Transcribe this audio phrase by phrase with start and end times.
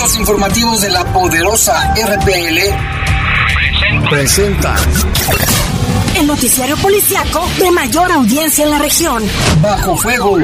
[0.00, 2.58] servicios informativos de la poderosa RPL
[4.08, 4.74] presenta
[6.20, 9.22] el noticiario policiaco de mayor audiencia en la región.
[9.62, 10.36] Bajo fuego.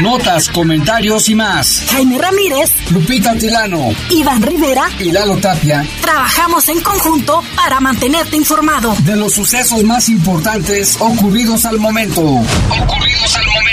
[0.00, 1.82] Notas, comentarios y más.
[1.90, 5.84] Jaime Ramírez, Lupita Tilano, Iván Rivera y Lalo Tapia.
[6.00, 12.20] Trabajamos en conjunto para mantenerte informado de los sucesos más importantes ocurridos al momento.
[12.20, 13.64] Ocurridos al momento.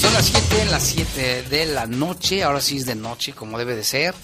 [0.00, 3.76] Son las 7, las 7 de la noche, ahora sí es de noche como debe
[3.76, 4.14] de ser.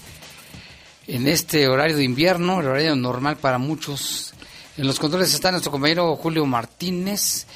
[1.05, 4.26] En este horario de invierno, el horario normal para muchos.
[4.77, 7.47] En los controles está nuestro compañero Julio Martínez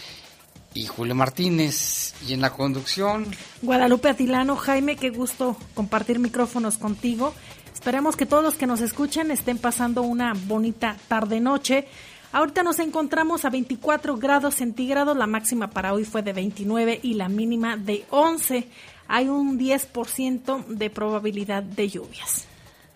[0.73, 2.15] y Julio Martínez.
[2.27, 3.27] Y en la conducción.
[3.61, 7.35] Guadalupe Atilano, Jaime, qué gusto compartir micrófonos contigo.
[7.71, 11.87] Esperemos que todos los que nos escuchen estén pasando una bonita tarde-noche.
[12.31, 17.13] Ahorita nos encontramos a 24 grados centígrados, la máxima para hoy fue de 29 y
[17.13, 18.67] la mínima de 11.
[19.07, 22.45] Hay un 10% de probabilidad de lluvias.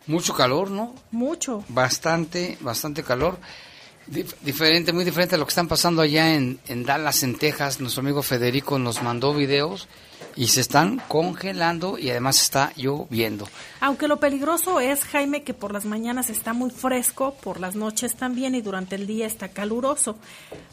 [0.08, 0.96] Mucho calor, ¿no?
[1.12, 1.64] Mucho.
[1.70, 3.38] Bastante, bastante calor
[4.08, 7.80] diferente, muy diferente a lo que están pasando allá en, en, Dallas, en Texas.
[7.80, 9.88] Nuestro amigo Federico nos mandó videos
[10.36, 13.48] y se están congelando y además está lloviendo.
[13.80, 18.16] Aunque lo peligroso es, Jaime, que por las mañanas está muy fresco, por las noches
[18.16, 20.18] también y durante el día está caluroso.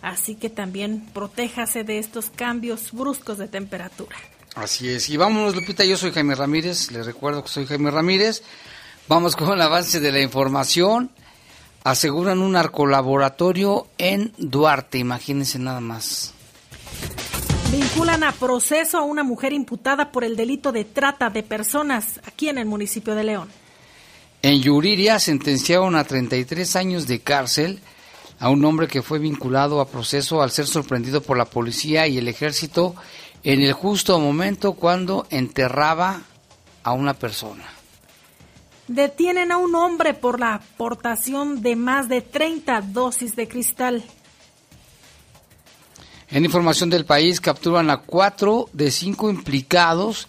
[0.02, 4.16] Así que también protéjase de estos cambios bruscos de temperatura.
[4.54, 5.08] Así es.
[5.08, 5.84] Y vámonos, Lupita.
[5.84, 6.90] Yo soy Jaime Ramírez.
[6.90, 8.42] Les recuerdo que soy Jaime Ramírez.
[9.08, 11.10] Vamos con el avance de la información
[11.84, 16.34] aseguran un narcolaboratorio en Duarte, imagínense nada más.
[17.70, 22.48] Vinculan a proceso a una mujer imputada por el delito de trata de personas aquí
[22.48, 23.48] en el municipio de León.
[24.42, 27.80] En Yuriria sentenciaron a 33 años de cárcel
[28.40, 32.18] a un hombre que fue vinculado a proceso al ser sorprendido por la policía y
[32.18, 32.94] el ejército
[33.44, 36.22] en el justo momento cuando enterraba
[36.82, 37.64] a una persona.
[38.92, 44.04] Detienen a un hombre por la aportación de más de 30 dosis de cristal.
[46.28, 50.28] En información del país, capturan a cuatro de cinco implicados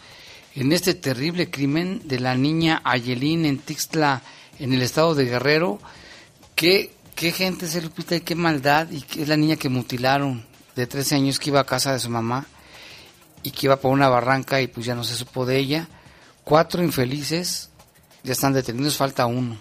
[0.55, 4.21] en este terrible crimen de la niña Ayelín en Tixtla,
[4.59, 5.79] en el estado de Guerrero.
[6.55, 8.87] ¿Qué, qué gente se Lupita y qué maldad?
[8.91, 10.45] Y es la niña que mutilaron
[10.77, 12.45] de 13 años que iba a casa de su mamá
[13.43, 15.89] y que iba por una barranca y pues ya no se supo de ella.
[16.45, 17.69] Cuatro infelices
[18.23, 19.57] ya están detenidos, falta uno.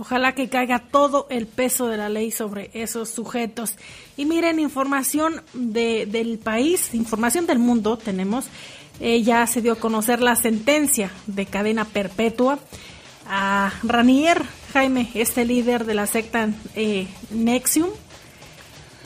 [0.00, 3.74] Ojalá que caiga todo el peso de la ley sobre esos sujetos.
[4.16, 8.46] Y miren, información de, del país, información del mundo tenemos.
[9.00, 12.58] Eh, ya se dio a conocer la sentencia de cadena perpetua
[13.28, 17.90] a Ranier Jaime, este líder de la secta eh, Nexium,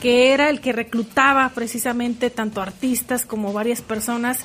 [0.01, 4.39] que era el que reclutaba precisamente tanto artistas como varias personas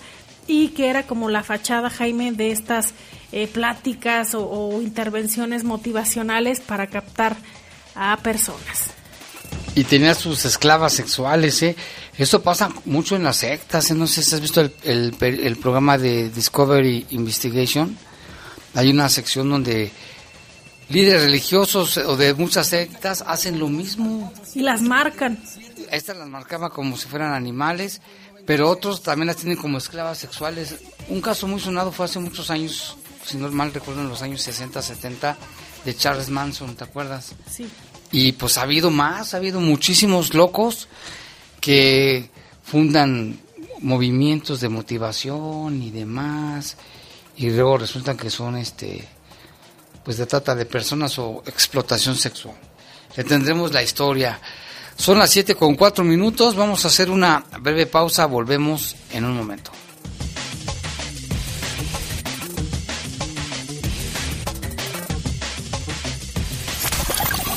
[0.48, 2.94] y que era como la fachada, Jaime, de estas
[3.30, 7.36] eh, pláticas o, intervenciones motivacionales para captar
[7.94, 8.90] a personas.
[9.74, 11.76] Y tenía sus esclavas sexuales, ¿eh?
[12.16, 13.94] Esto pasa mucho en las sectas, ¿eh?
[13.94, 17.96] no sé si has visto el, el, programa de Discovery Investigation.
[18.74, 19.92] Hay una sección donde
[20.88, 24.32] líderes religiosos o de muchas sectas hacen lo mismo.
[24.54, 25.38] Y las marcan.
[25.92, 28.00] Estas las marcaba como si fueran animales,
[28.48, 30.76] pero otros también las tienen como esclavas sexuales.
[31.08, 32.96] Un caso muy sonado fue hace muchos años
[33.28, 35.36] si no mal recuerdo, en los años 60, 70,
[35.84, 37.34] de Charles Manson, ¿te acuerdas?
[37.50, 37.68] Sí.
[38.10, 40.88] Y pues ha habido más, ha habido muchísimos locos
[41.60, 42.30] que
[42.62, 43.38] fundan
[43.80, 46.78] movimientos de motivación y demás,
[47.36, 49.06] y luego resultan que son este
[50.04, 52.56] pues de trata de personas o explotación sexual.
[53.14, 54.40] Le tendremos la historia.
[54.98, 59.36] Son las 7 con 4 minutos, vamos a hacer una breve pausa, volvemos en un
[59.36, 59.70] momento.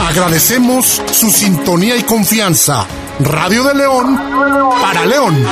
[0.00, 2.86] Agradecemos su sintonía y confianza.
[3.20, 4.16] Radio de León
[4.80, 5.46] para León.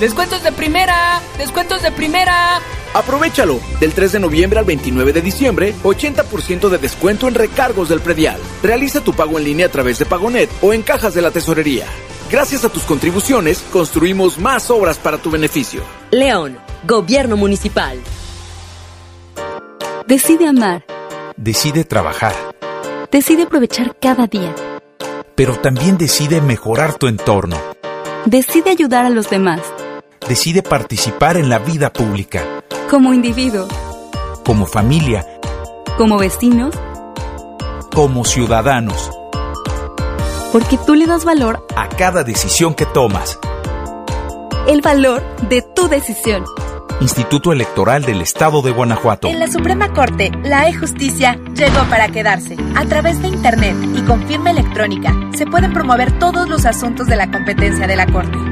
[0.00, 2.60] Descuentos de primera, descuentos de primera.
[2.94, 3.60] Aprovechalo.
[3.80, 8.40] Del 3 de noviembre al 29 de diciembre, 80% de descuento en recargos del predial.
[8.62, 11.86] Realiza tu pago en línea a través de Pagonet o en cajas de la tesorería.
[12.30, 15.82] Gracias a tus contribuciones, construimos más obras para tu beneficio.
[16.10, 17.98] León, Gobierno Municipal.
[20.06, 20.84] Decide amar.
[21.36, 22.34] Decide trabajar.
[23.10, 24.54] Decide aprovechar cada día.
[25.34, 27.58] Pero también decide mejorar tu entorno.
[28.24, 29.60] Decide ayudar a los demás.
[30.28, 32.62] Decide participar en la vida pública.
[32.92, 33.68] Como individuo.
[34.44, 35.26] Como familia.
[35.96, 36.74] Como vecinos.
[37.90, 39.10] Como ciudadanos.
[40.52, 43.38] Porque tú le das valor a cada decisión que tomas.
[44.68, 46.44] El valor de tu decisión.
[47.00, 49.26] Instituto Electoral del Estado de Guanajuato.
[49.26, 52.58] En la Suprema Corte, la e-justicia llegó para quedarse.
[52.76, 57.16] A través de Internet y con firma electrónica, se pueden promover todos los asuntos de
[57.16, 58.51] la competencia de la Corte.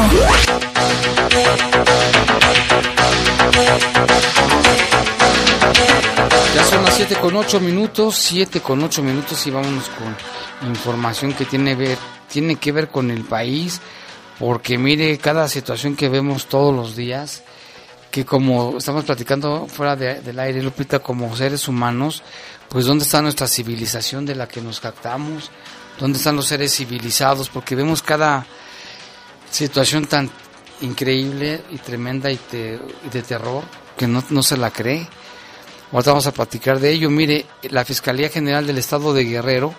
[6.55, 10.15] Ya son las 7 con 8 minutos, 7 con 8 minutos y vámonos con
[10.69, 11.97] información que tiene, ver,
[12.31, 13.81] tiene que ver con el país,
[14.45, 17.43] porque mire cada situación que vemos todos los días,
[18.11, 22.21] que como estamos platicando fuera de- del aire, Lupita, como seres humanos,
[22.67, 25.49] pues dónde está nuestra civilización de la que nos captamos,
[25.97, 28.45] dónde están los seres civilizados, porque vemos cada
[29.49, 30.29] situación tan
[30.81, 32.79] increíble y tremenda y, te-
[33.11, 33.63] de terror
[33.97, 35.07] que no, no se la cree.
[35.93, 37.09] Ahorita vamos a platicar de ello.
[37.09, 39.73] Mire, la Fiscalía General del Estado de Guerrero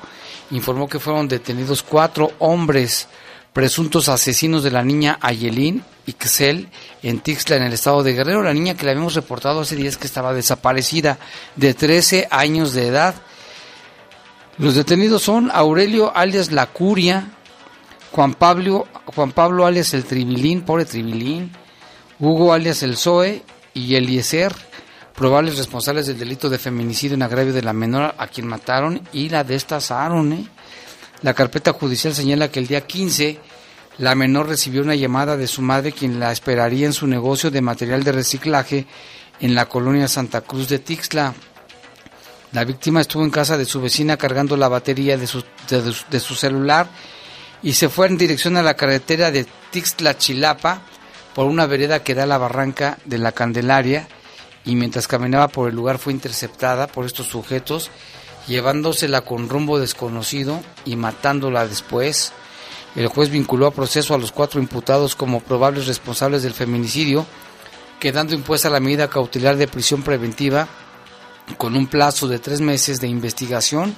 [0.52, 3.08] informó que fueron detenidos cuatro hombres
[3.54, 6.68] presuntos asesinos de la niña Ayelín Ixel
[7.02, 8.42] en Tixla, en el estado de Guerrero.
[8.42, 11.18] La niña que le habíamos reportado hace días que estaba desaparecida,
[11.56, 13.14] de 13 años de edad.
[14.58, 17.28] Los detenidos son Aurelio alias La Curia,
[18.10, 21.52] Juan Pablo, Juan Pablo alias El Tribilín, pobre Tribilín,
[22.18, 24.52] Hugo alias El Zoe y Eliezer,
[25.14, 29.28] probables responsables del delito de feminicidio en agravio de la menor a quien mataron y
[29.28, 30.32] la destazaron.
[30.32, 30.46] ¿eh?
[31.24, 33.40] La carpeta judicial señala que el día 15
[33.96, 37.62] la menor recibió una llamada de su madre quien la esperaría en su negocio de
[37.62, 38.86] material de reciclaje
[39.40, 41.32] en la colonia Santa Cruz de Tixla.
[42.52, 46.88] La víctima estuvo en casa de su vecina cargando la batería de su, celular
[47.62, 50.82] y se fue en dirección a la carretera de Tixla Chilapa
[51.34, 54.06] por una vereda que da a la barranca de la Candelaria
[54.66, 57.90] y mientras caminaba por el lugar fue interceptada por estos sujetos
[58.46, 62.32] llevándosela con rumbo desconocido y matándola después.
[62.94, 67.26] El juez vinculó a proceso a los cuatro imputados como probables responsables del feminicidio,
[67.98, 70.68] quedando impuesta la medida cautelar de prisión preventiva
[71.58, 73.94] con un plazo de tres meses de investigación.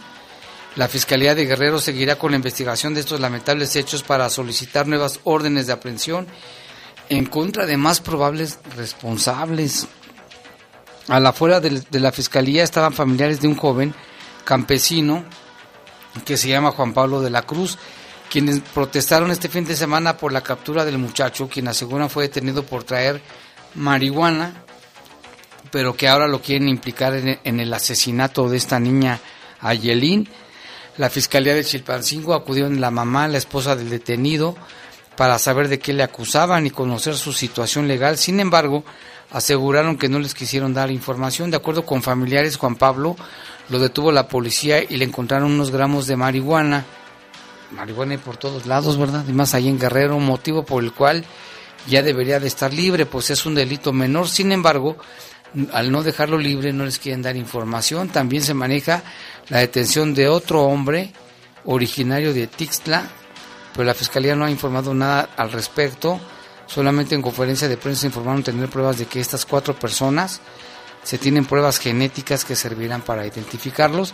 [0.77, 5.21] La Fiscalía de Guerrero seguirá con la investigación de estos lamentables hechos para solicitar nuevas
[5.25, 6.27] órdenes de aprehensión
[7.09, 9.87] en contra de más probables responsables.
[11.09, 13.95] A la afuera de, de la Fiscalía estaban familiares de un joven
[14.47, 15.25] campesino
[16.25, 17.77] que se llama Juan Pablo de la Cruz,
[18.31, 22.63] quienes protestaron este fin de semana por la captura del muchacho, quien aseguran fue detenido
[22.63, 23.21] por traer
[23.75, 24.65] marihuana
[25.71, 29.21] pero que ahora lo quieren implicar en, el asesinato de esta niña
[29.61, 30.29] Ayelín.
[30.97, 34.57] La Fiscalía de Chilpancingo acudió en la mamá, la esposa del detenido,
[35.17, 38.17] para saber de qué le acusaban y conocer su situación legal.
[38.17, 38.85] Sin embargo,
[39.31, 41.51] aseguraron que no les quisieron dar información.
[41.51, 43.17] De acuerdo con familiares, Juan Pablo
[43.69, 46.85] lo detuvo la policía y le encontraron unos gramos de marihuana.
[47.73, 49.25] Marihuana por todos lados, ¿verdad?
[49.29, 51.25] Y más ahí en Guerrero, motivo por el cual
[51.89, 54.29] ya debería de estar libre, pues es un delito menor.
[54.29, 54.97] Sin embargo,
[55.73, 58.09] al no dejarlo libre no les quieren dar información.
[58.09, 59.03] También se maneja
[59.49, 61.13] la detención de otro hombre
[61.65, 63.05] originario de Tixtla,
[63.73, 66.21] pero la Fiscalía no ha informado nada al respecto.
[66.67, 70.41] Solamente en conferencia de prensa informaron tener pruebas de que estas cuatro personas
[71.07, 74.13] se tienen pruebas genéticas que servirán para identificarlos.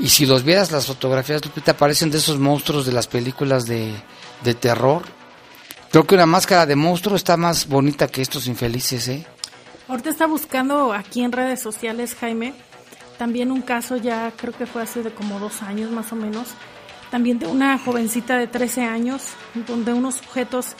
[0.00, 3.94] Y si los vieras las fotografías, Lupita, parecen de esos monstruos de las películas de,
[4.42, 5.02] de terror.
[5.92, 9.24] Creo que una máscara de monstruo está más bonita que estos infelices, ¿eh?
[9.86, 12.52] Ahorita está buscando aquí en redes sociales, Jaime,
[13.16, 16.48] también un caso ya creo que fue hace de como dos años más o menos,
[17.12, 19.22] también de una jovencita de 13 años,
[19.68, 20.74] donde unos sujetos,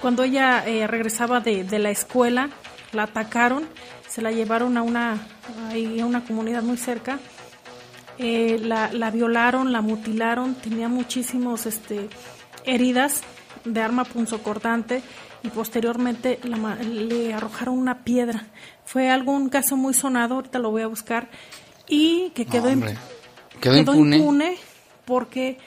[0.00, 2.48] cuando ella eh, regresaba de, de, la escuela,
[2.92, 3.68] la atacaron,
[4.16, 7.18] se la llevaron a una, a una comunidad muy cerca,
[8.16, 12.08] eh, la, la, violaron, la mutilaron, tenía muchísimos este,
[12.64, 13.20] heridas
[13.66, 15.02] de arma punzocortante
[15.42, 18.46] y posteriormente la, le arrojaron una piedra.
[18.86, 21.28] Fue algún caso muy sonado, ahorita lo voy a buscar,
[21.86, 22.86] y que quedó, No,
[23.60, 24.16] Quedó, quedó impune.
[24.16, 24.56] impune
[25.04, 25.58] porque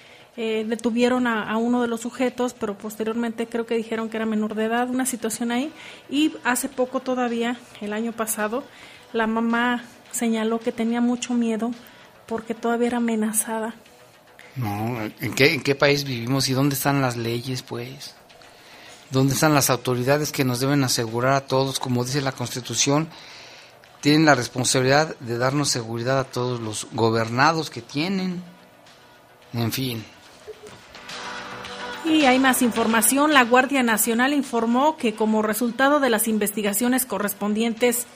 [0.42, 4.56] eh, detuvieron a, uno de los sujetos, pero posteriormente creo que dijeron que era menor
[4.56, 5.70] de edad, una situación ahí.
[6.10, 8.64] Y hace poco todavía, el año pasado,
[9.12, 11.72] la mamá señaló que tenía mucho miedo
[12.26, 13.76] porque todavía era amenazada.
[14.56, 18.16] No, ¿en qué, ¿en qué país vivimos y dónde están las leyes, pues?
[19.12, 23.10] ¿Dónde están las autoridades que nos deben asegurar a todos, como dice la Constitución?
[24.00, 28.42] Tienen la responsabilidad de darnos seguridad a todos los gobernados que tienen.
[29.52, 30.06] En fin.
[32.06, 33.34] Y hay más información.
[33.34, 38.08] La Guardia Nacional informó que como resultado de las investigaciones correspondientes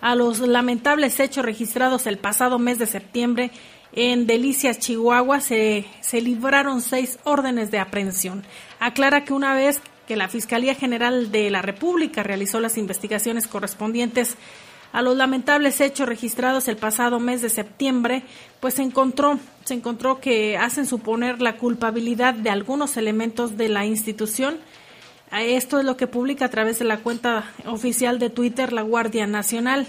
[0.00, 3.50] a los lamentables hechos registrados el pasado mes de septiembre
[3.92, 8.42] en Delicias, Chihuahua, se, se libraron seis órdenes de aprehensión.
[8.80, 14.36] Aclara que una vez que la Fiscalía General de la República realizó las investigaciones correspondientes
[14.92, 18.22] a los lamentables hechos registrados el pasado mes de septiembre,
[18.60, 23.86] pues se encontró, se encontró que hacen suponer la culpabilidad de algunos elementos de la
[23.86, 24.58] institución.
[25.32, 29.26] Esto es lo que publica a través de la cuenta oficial de Twitter la Guardia
[29.26, 29.86] Nacional.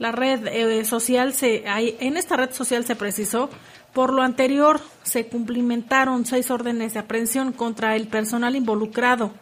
[0.00, 3.50] La red eh, social se, en esta red social se precisó
[3.92, 9.32] por lo anterior se cumplimentaron seis órdenes de aprehensión contra el personal involucrado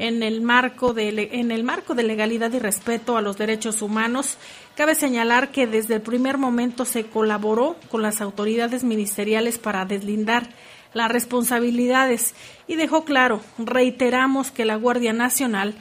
[0.00, 4.38] en el marco de en el marco de legalidad y respeto a los derechos humanos.
[4.74, 10.48] Cabe señalar que desde el primer momento se colaboró con las autoridades ministeriales para deslindar
[10.94, 12.34] las responsabilidades
[12.66, 15.74] y dejó claro, reiteramos que la Guardia Nacional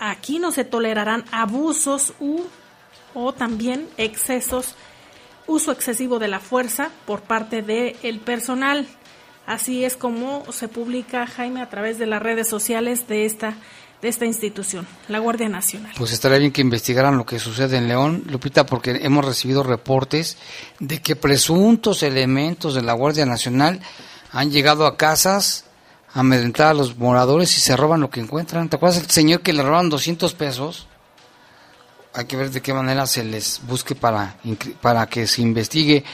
[0.00, 2.40] aquí no se tolerarán abusos u
[3.14, 4.74] o también excesos,
[5.46, 8.86] uso excesivo de la fuerza por parte del personal.
[9.46, 13.54] Así es como se publica Jaime a través de las redes sociales de esta
[14.04, 15.90] de esta institución, la Guardia Nacional.
[15.96, 20.36] Pues estaría bien que investigaran lo que sucede en León, Lupita, porque hemos recibido reportes
[20.78, 23.80] de que presuntos elementos de la Guardia Nacional
[24.30, 25.64] han llegado a casas
[26.12, 28.68] a amedrentar a los moradores y se roban lo que encuentran.
[28.68, 30.86] ¿Te acuerdas del señor que le roban 200 pesos?
[32.12, 34.36] Hay que ver de qué manera se les busque para,
[34.82, 36.04] para que se investigue.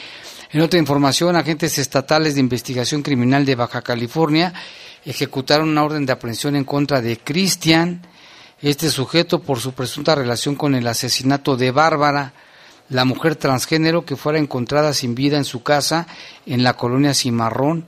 [0.53, 4.53] En otra información, agentes estatales de investigación criminal de Baja California
[5.05, 8.03] ejecutaron una orden de aprehensión en contra de Cristian,
[8.61, 12.33] este sujeto por su presunta relación con el asesinato de Bárbara,
[12.89, 16.09] la mujer transgénero que fuera encontrada sin vida en su casa
[16.47, 17.87] en la colonia Cimarrón.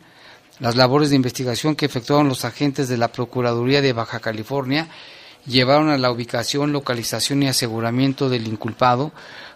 [0.61, 4.87] Las labores de investigación que efectuaron los agentes de la Procuraduría de Baja California
[5.47, 9.11] llevaron a la ubicación, localización y aseguramiento del inculpado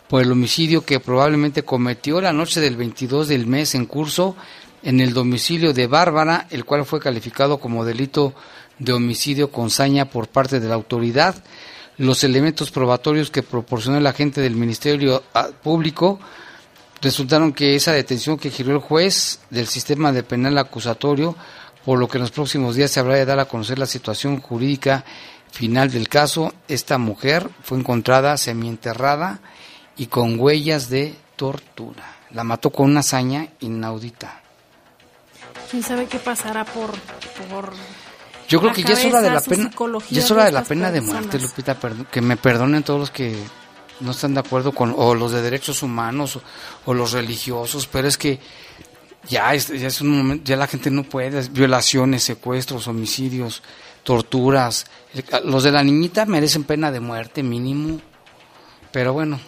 [0.08, 4.36] por el homicidio que probablemente cometió la noche del 22 del mes en curso
[4.82, 8.34] en el domicilio de Bárbara, el cual fue calificado como delito
[8.78, 11.42] de homicidio con saña por parte de la autoridad.
[11.98, 16.20] Los elementos probatorios que proporcionó el agente del Ministerio ah, Público
[17.00, 21.34] resultaron que esa detención que giró el juez del sistema de penal acusatorio,
[21.84, 24.40] por lo que en los próximos días se habrá de dar a conocer la situación
[24.40, 25.04] jurídica
[25.50, 26.52] final del caso.
[26.68, 29.40] Esta mujer fue encontrada semienterrada
[29.96, 32.16] y con huellas de tortura.
[32.30, 34.40] La mató con una hazaña inaudita.
[35.70, 37.72] ¿Quién sabe qué pasará por por
[38.48, 39.70] Yo creo que ya es hora de la pena,
[40.10, 41.76] ya es hora de la pena de muerte, Lupita,
[42.10, 43.36] que me perdonen todos los que
[44.00, 46.38] no están de acuerdo con o los de derechos humanos
[46.84, 48.38] o, los religiosos, pero es que
[49.28, 53.62] ya es, ya es un momento, ya la gente no puede, violaciones, secuestros, homicidios,
[54.02, 54.86] torturas.
[55.44, 58.00] Los de la niñita merecen pena de muerte mínimo,
[58.92, 59.40] pero bueno,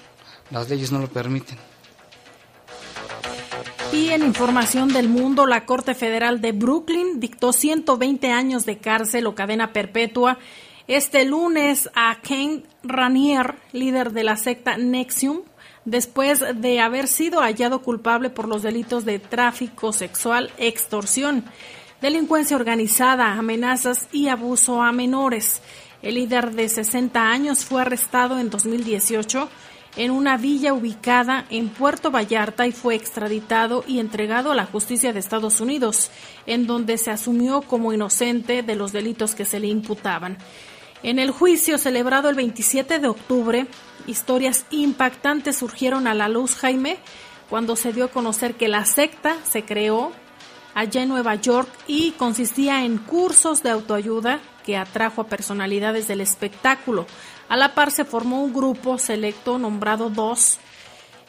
[0.50, 1.59] las leyes no lo permiten.
[3.93, 9.26] Y en información del mundo, la Corte Federal de Brooklyn dictó 120 años de cárcel
[9.26, 10.38] o cadena perpetua
[10.88, 15.43] este lunes a Ken Ranier, líder de la secta Nexium,
[15.85, 21.45] después de haber sido hallado culpable por los delitos de tráfico sexual, extorsión,
[22.00, 25.61] delincuencia organizada, amenazas y abuso a menores.
[26.00, 29.49] El líder de 60 años fue arrestado en 2018
[29.99, 35.12] en una villa ubicada en Puerto Vallarta y fue extraditado y entregado a la justicia
[35.12, 36.12] de Estados Unidos,
[36.47, 40.38] en donde se asumió como inocente de los delitos que se le imputaban.
[41.02, 43.67] En el juicio celebrado el 27 de octubre,
[44.07, 46.99] historias impactantes surgieron a la luz, Jaime,
[47.50, 50.12] cuando se dio a conocer que la secta se creó
[50.75, 56.21] allá en Nueva York y consistía en cursos de autoayuda que atrajo a personalidades del
[56.21, 57.07] espectáculo,
[57.49, 60.59] a la par se formó un grupo selecto nombrado Dos,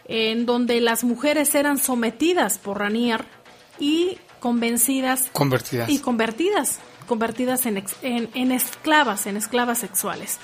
[0.06, 3.26] en donde las mujeres eran sometidas por Ranier
[3.80, 10.40] y convencidas convertidas y convertidas convertidas en, en, esclavas en esclavas sexuales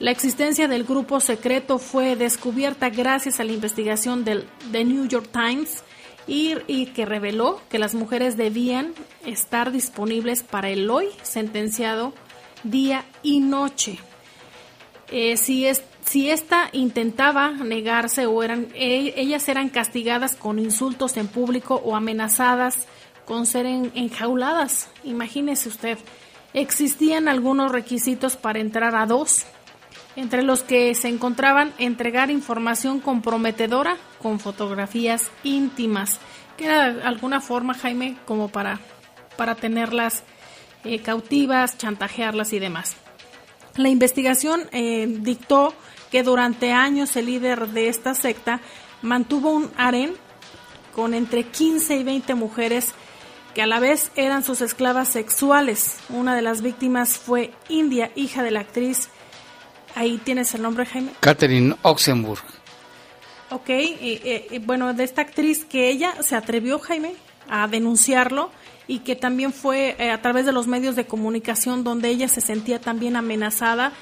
[0.00, 5.28] la existencia del grupo secreto fue descubierta gracias a la investigación del The New York
[5.30, 5.84] Times
[6.26, 8.94] y, y, que reveló que las mujeres debían
[9.26, 12.14] estar disponibles para el hoy sentenciado
[12.64, 13.98] día y noche.
[15.10, 21.16] Eh, si, es, si esta intentaba negarse o eran, e, ellas eran castigadas con insultos
[21.16, 22.86] en público o amenazadas
[23.24, 24.88] con ser enjauladas.
[25.02, 25.98] Imagínese usted,
[26.54, 29.46] existían algunos requisitos para entrar a dos,
[30.14, 36.20] entre los que se encontraban entregar información comprometedora con fotografías íntimas,
[36.56, 38.78] que era de alguna forma, Jaime, como para,
[39.36, 40.22] para tenerlas
[40.84, 42.96] eh, cautivas, chantajearlas y demás.
[43.76, 45.74] La investigación eh, dictó
[46.10, 48.60] que durante años el líder de esta secta
[49.02, 50.14] mantuvo un harén
[50.94, 52.94] con entre 15 y 20 mujeres
[53.54, 55.98] que a la vez eran sus esclavas sexuales.
[56.08, 59.08] Una de las víctimas fue India, hija de la actriz.
[59.94, 61.12] Ahí tienes el nombre, Jaime.
[61.20, 62.42] Catherine Oxenburg.
[63.50, 67.14] Ok, y, bueno, de esta actriz que ella se atrevió, Jaime,
[67.48, 68.52] a denunciarlo
[68.90, 72.40] y que también fue eh, a través de los medios de comunicación donde ella se
[72.40, 73.92] sentía también amenazada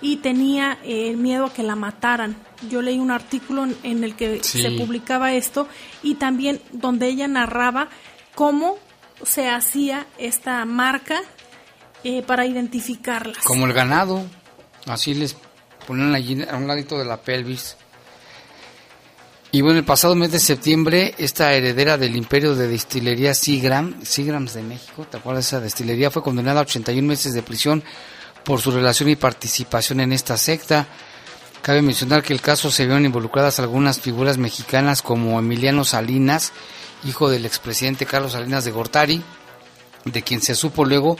[0.00, 2.34] y tenía el eh, miedo a que la mataran.
[2.70, 5.68] Yo leí un artículo en, el que se publicaba esto
[6.02, 7.90] y también donde ella narraba
[8.34, 8.78] cómo
[9.22, 11.20] se hacía esta marca
[12.02, 13.44] eh, para identificarlas.
[13.44, 14.24] Como el ganado,
[14.86, 15.36] así les
[15.86, 17.76] ponen allí a un ladito de la pelvis
[19.50, 24.52] y bueno, el pasado mes de septiembre, esta heredera del imperio de destilería Sigram, Sigrams
[24.52, 26.10] de México, ¿te acuerdas de esa destilería?
[26.10, 27.82] Fue condenada a 81 meses de prisión
[28.44, 30.86] por su relación y participación en esta secta.
[31.62, 36.52] Cabe mencionar que el caso se vieron involucradas algunas figuras mexicanas como Emiliano Salinas,
[37.04, 39.22] hijo del expresidente Carlos Salinas de Gortari,
[40.04, 41.16] de quien se supo luego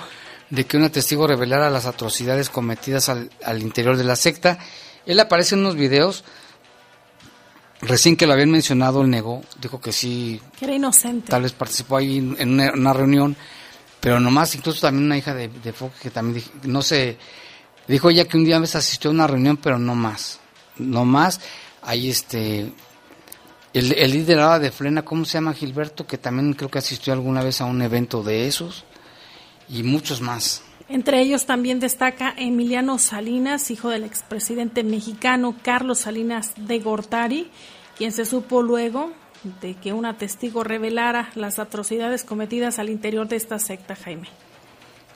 [0.50, 4.58] de que un testigo revelara las atrocidades cometidas al, al interior de la secta.
[5.06, 6.24] Él aparece en unos videos
[7.80, 10.40] Recién que lo habían mencionado, él negó, dijo que sí.
[10.58, 11.28] Que era inocente.
[11.28, 13.36] Tal vez participó ahí en una, reunión,
[14.00, 17.18] pero nomás, incluso también una hija de, de Fox que también, no sé,
[17.86, 20.40] dijo ella que un día vez asistió a una reunión, pero no más.
[20.76, 21.40] No más.
[21.82, 22.72] Ahí este.
[23.72, 26.06] El, el líder de Frena, ¿cómo se llama Gilberto?
[26.06, 28.84] Que también creo que asistió alguna vez a un evento de esos.
[29.68, 30.62] Y muchos más.
[30.88, 37.51] Entre ellos también destaca Emiliano Salinas, hijo del expresidente mexicano Carlos Salinas de Gortari,
[37.96, 39.12] quien se supo luego
[39.61, 44.29] de que una testigo revelara las atrocidades cometidas al interior de esta secta, Jaime.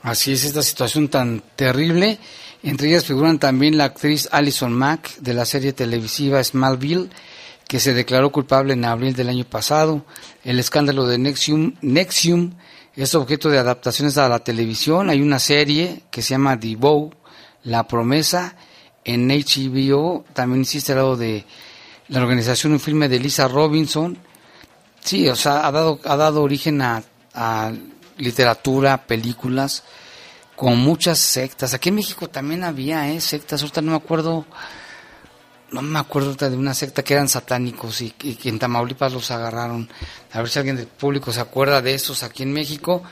[0.03, 2.19] Así es esta situación tan terrible.
[2.61, 7.09] Entre ellas figuran también la actriz Alison Mack de la serie televisiva Smallville,
[7.67, 10.05] que se declaró culpable en abril del año pasado.
[10.43, 12.51] El escándalo de Nexium, Nexium
[12.95, 15.09] es objeto de adaptaciones a la televisión.
[15.09, 17.11] Hay una serie que se llama The Bow,
[17.63, 18.55] La Promesa,
[19.03, 20.25] en HBO.
[20.33, 21.45] También existe al lado de
[22.09, 24.17] la organización un filme de Lisa Robinson.
[25.03, 27.03] Sí, o sea, ha dado, ha dado origen a,
[28.17, 29.83] literatura, películas,
[30.55, 31.73] con muchas sectas.
[31.73, 33.19] Aquí en México también había ¿eh?
[33.19, 34.45] sectas, ahorita no me acuerdo
[35.73, 39.89] no me acuerdo de una secta que eran satánicos y, que en Tamaulipas los agarraron.
[40.31, 43.03] A ver si alguien del público se acuerda de esos aquí en México.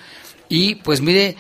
[0.47, 1.36] Y pues mire,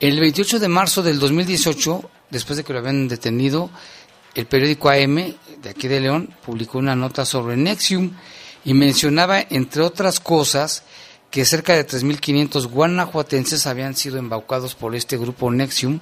[0.00, 3.70] el 28 de marzo del 2018, después de que lo habían detenido,
[4.34, 8.12] el periódico AM de aquí de León, publicó una nota sobre Nexium
[8.64, 10.82] y mencionaba, entre otras cosas,
[11.30, 16.00] que cerca de 3.500 guanajuatenses habían sido embaucados por este grupo Nexium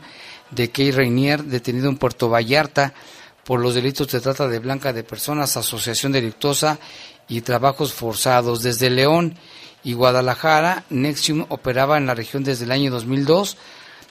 [0.51, 2.95] de Key Rainier, detenido en Puerto Vallarta
[3.45, 6.79] por los delitos de trata de blanca de personas, asociación delictuosa
[7.29, 8.63] y trabajos forzados.
[8.63, 9.37] Desde León
[9.83, 13.57] y Guadalajara, Nexium operaba en la región desde el año 2002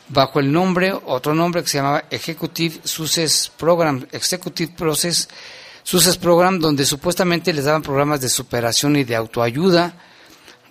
[0.09, 5.27] bajo el nombre, otro nombre que se llamaba Executive Success Program, Executive Process
[5.83, 9.95] Success Program, donde supuestamente les daban programas de superación y de autoayuda,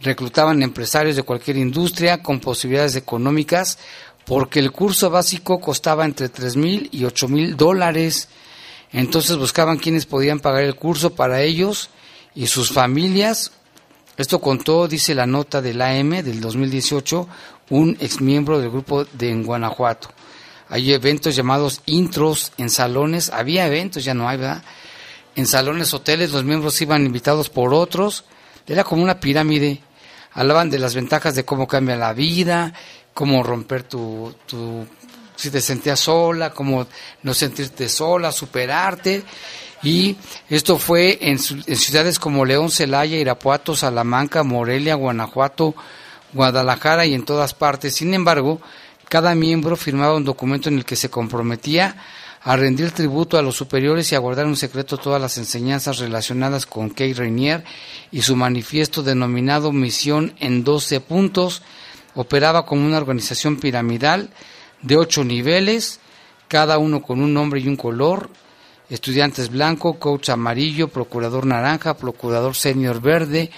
[0.00, 3.78] reclutaban empresarios de cualquier industria con posibilidades económicas,
[4.24, 8.28] porque el curso básico costaba entre tres mil y ocho mil dólares.
[8.92, 11.90] Entonces buscaban quienes podían pagar el curso para ellos
[12.34, 13.52] y sus familias.
[14.16, 17.28] Esto contó, dice la nota del AM del 2018,
[17.70, 20.10] un exmiembro del grupo de en Guanajuato.
[20.68, 24.62] Hay eventos llamados intros en salones, había eventos, ya no hay, ¿verdad?
[25.34, 28.24] En salones, hoteles, los miembros iban invitados por otros,
[28.66, 29.80] era como una pirámide.
[30.32, 32.72] Hablaban de las ventajas de cómo cambia la vida,
[33.14, 34.86] cómo romper tu, tu
[35.36, 36.86] si te sentías sola, cómo
[37.22, 39.24] no sentirte sola, superarte.
[39.82, 40.16] Y
[40.48, 45.74] esto fue en, en ciudades como León, Celaya, Irapuato, Salamanca, Morelia, Guanajuato,
[46.32, 47.96] Guadalajara y en todas partes.
[47.96, 48.60] Sin embargo,
[49.08, 51.96] cada miembro firmaba un documento en el que se comprometía
[52.44, 56.66] a rendir tributo a los superiores y a guardar en secreto todas las enseñanzas relacionadas
[56.66, 57.64] con Kay Rainier
[58.10, 61.62] y su manifiesto denominado Misión en 12 puntos.
[62.14, 64.30] Operaba como una organización piramidal
[64.82, 66.00] de ocho niveles,
[66.48, 68.28] cada uno con un nombre y un color.
[68.90, 73.50] Estudiantes blanco, coach amarillo, procurador naranja, procurador senior verde,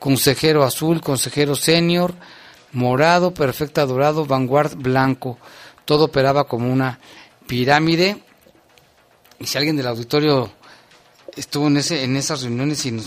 [0.00, 2.14] consejero azul, consejero senior,
[2.72, 5.38] morado, perfecta dorado, vanguard blanco.
[5.84, 6.98] Todo operaba como una
[7.46, 8.20] pirámide.
[9.38, 10.50] Y si alguien del auditorio
[11.36, 13.00] estuvo en ese en esas reuniones y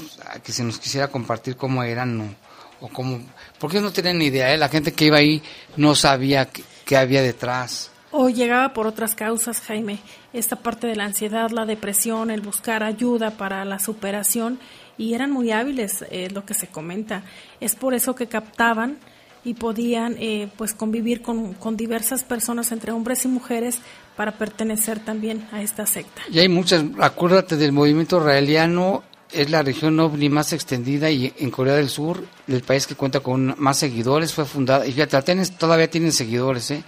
[0.43, 2.35] que se nos quisiera compartir cómo eran
[2.79, 3.19] o, cómo
[3.59, 4.57] porque no tenían ni idea, ¿eh?
[4.57, 5.41] la gente que iba ahí
[5.77, 6.49] no sabía
[6.85, 7.91] qué había detrás.
[8.11, 9.99] O llegaba por otras causas, Jaime.
[10.33, 14.59] Esta parte de la ansiedad, la depresión, el buscar ayuda para la superación
[14.97, 17.23] y eran muy hábiles, eh, lo que se comenta.
[17.59, 18.97] Es por eso que captaban
[19.43, 23.79] y podían eh, pues convivir con, con, diversas personas entre hombres y mujeres
[24.15, 26.21] para pertenecer también a esta secta.
[26.31, 31.51] Y hay muchas, acuérdate del movimiento israeliano, es la región ovni más extendida y en
[31.51, 35.89] Corea del Sur, el país que cuenta con más seguidores, fue fundada, y fíjate, todavía
[35.89, 36.83] tienen seguidores, ¿eh?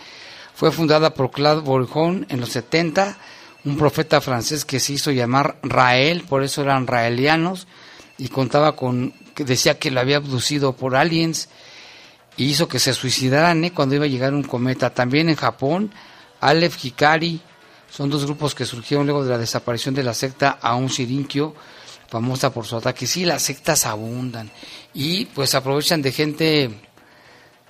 [0.54, 3.18] fue fundada por Claude Bourgon en los 70,
[3.66, 7.68] un profeta francés que se hizo llamar Rael, por eso eran raelianos,
[8.18, 11.50] y contaba con que decía que lo había abducido por aliens
[12.38, 13.72] y hizo que se suicidaran ¿eh?
[13.72, 14.94] cuando iba a llegar un cometa.
[14.94, 15.92] También en Japón,
[16.40, 17.42] Aleph Hikari
[17.90, 21.54] son dos grupos que surgieron luego de la desaparición de la secta Aum Shirinkyo,
[22.16, 23.06] famosa por su ataque.
[23.08, 24.50] Sí, las sectas abundan
[24.94, 26.70] y pues aprovechan de gente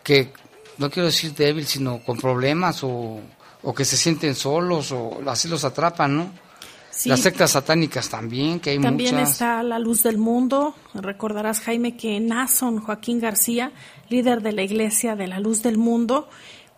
[0.03, 0.31] que
[0.77, 3.21] no quiero decir débil, sino con problemas o,
[3.63, 6.29] o que se sienten solos o así los atrapan, ¿no?
[7.05, 9.31] Las sectas satánicas también, que hay también muchas.
[9.31, 10.75] está la luz del mundo.
[10.93, 13.71] Recordarás, Jaime, que Nason Joaquín García,
[14.09, 16.29] líder de la Iglesia de la Luz del Mundo,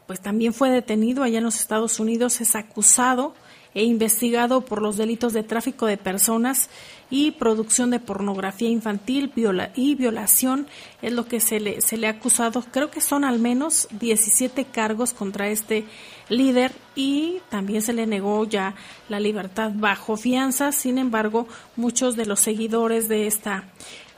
[0.08, 3.36] pues también fue detenido allá en los Estados Unidos, es acusado
[3.75, 6.69] e investigado por los delitos de tráfico de personas
[7.10, 9.32] y producción de pornografía infantil
[9.76, 10.67] y violación
[11.02, 12.63] es lo que se le, se le ha acusado.
[12.72, 15.86] Creo que son al menos 17 cargos contra este
[16.30, 18.76] líder y también se le negó ya
[19.08, 20.72] la libertad bajo fianza.
[20.72, 23.63] Sin embargo, muchos de los seguidores de esta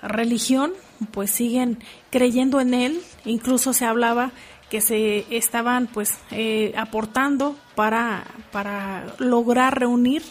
[0.02, 0.72] religión
[1.12, 3.02] pues siguen creyendo en él.
[3.26, 4.32] Incluso se hablaba
[4.70, 10.24] que se estaban pues eh, aportando para, para lograr reunir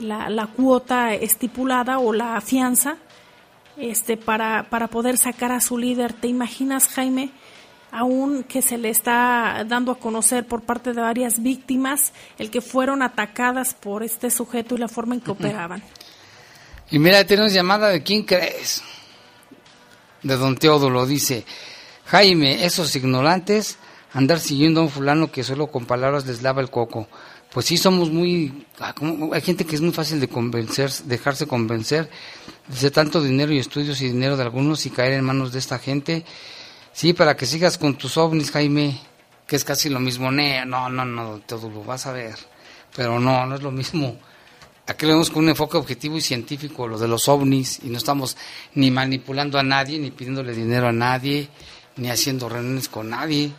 [0.00, 2.96] la, la, cuota estipulada o la fianza
[3.76, 6.12] este para, para poder sacar a su líder.
[6.12, 7.30] ¿Te imaginas, Jaime?
[7.92, 12.60] aún que se le está dando a conocer por parte de varias víctimas el que
[12.60, 15.82] fueron atacadas por este sujeto y la forma en que operaban.
[16.90, 18.82] Y mira, tenemos llamada de quién crees.
[20.22, 21.44] De don Teodulo dice,
[22.06, 23.78] Jaime, esos ignorantes
[24.12, 27.08] andar siguiendo a un fulano que solo con palabras les lava el coco.
[27.52, 28.66] Pues sí, somos muy...
[29.32, 32.08] Hay gente que es muy fácil de convencer, dejarse convencer.
[32.68, 35.78] Dice tanto dinero y estudios y dinero de algunos y caer en manos de esta
[35.80, 36.24] gente.
[36.92, 39.00] Sí, para que sigas con tus ovnis, Jaime,
[39.48, 40.30] que es casi lo mismo.
[40.30, 42.36] No, no, no, todo lo vas a ver.
[42.94, 44.16] Pero no, no es lo mismo.
[44.86, 47.98] Aquí lo vemos con un enfoque objetivo y científico, lo de los ovnis, y no
[47.98, 48.36] estamos
[48.74, 51.48] ni manipulando a nadie, ni pidiéndole dinero a nadie,
[51.96, 53.52] ni haciendo reuniones con nadie.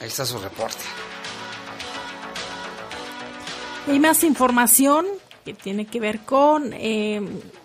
[0.00, 0.82] Ahí está su reporte.
[3.86, 5.06] Hay más información
[5.44, 7.22] que tiene que ver con eh,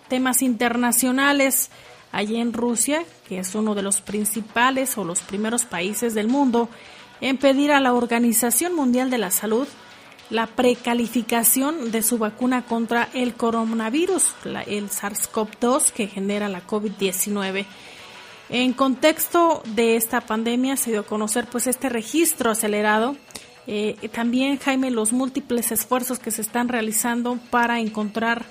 [0.08, 1.70] temas internacionales
[2.10, 6.68] allí en Rusia, que es uno de los principales o los primeros países del mundo
[7.20, 9.68] en pedir a la Organización Mundial de la Salud
[10.30, 14.34] la precalificación de su vacuna contra el coronavirus,
[14.66, 17.64] el SARS-CoV-2 que genera la COVID-19.
[18.48, 23.16] En contexto de esta pandemia se dio a conocer pues este registro acelerado
[23.66, 28.44] eh, también, Jaime, los múltiples esfuerzos que se están realizando para encontrar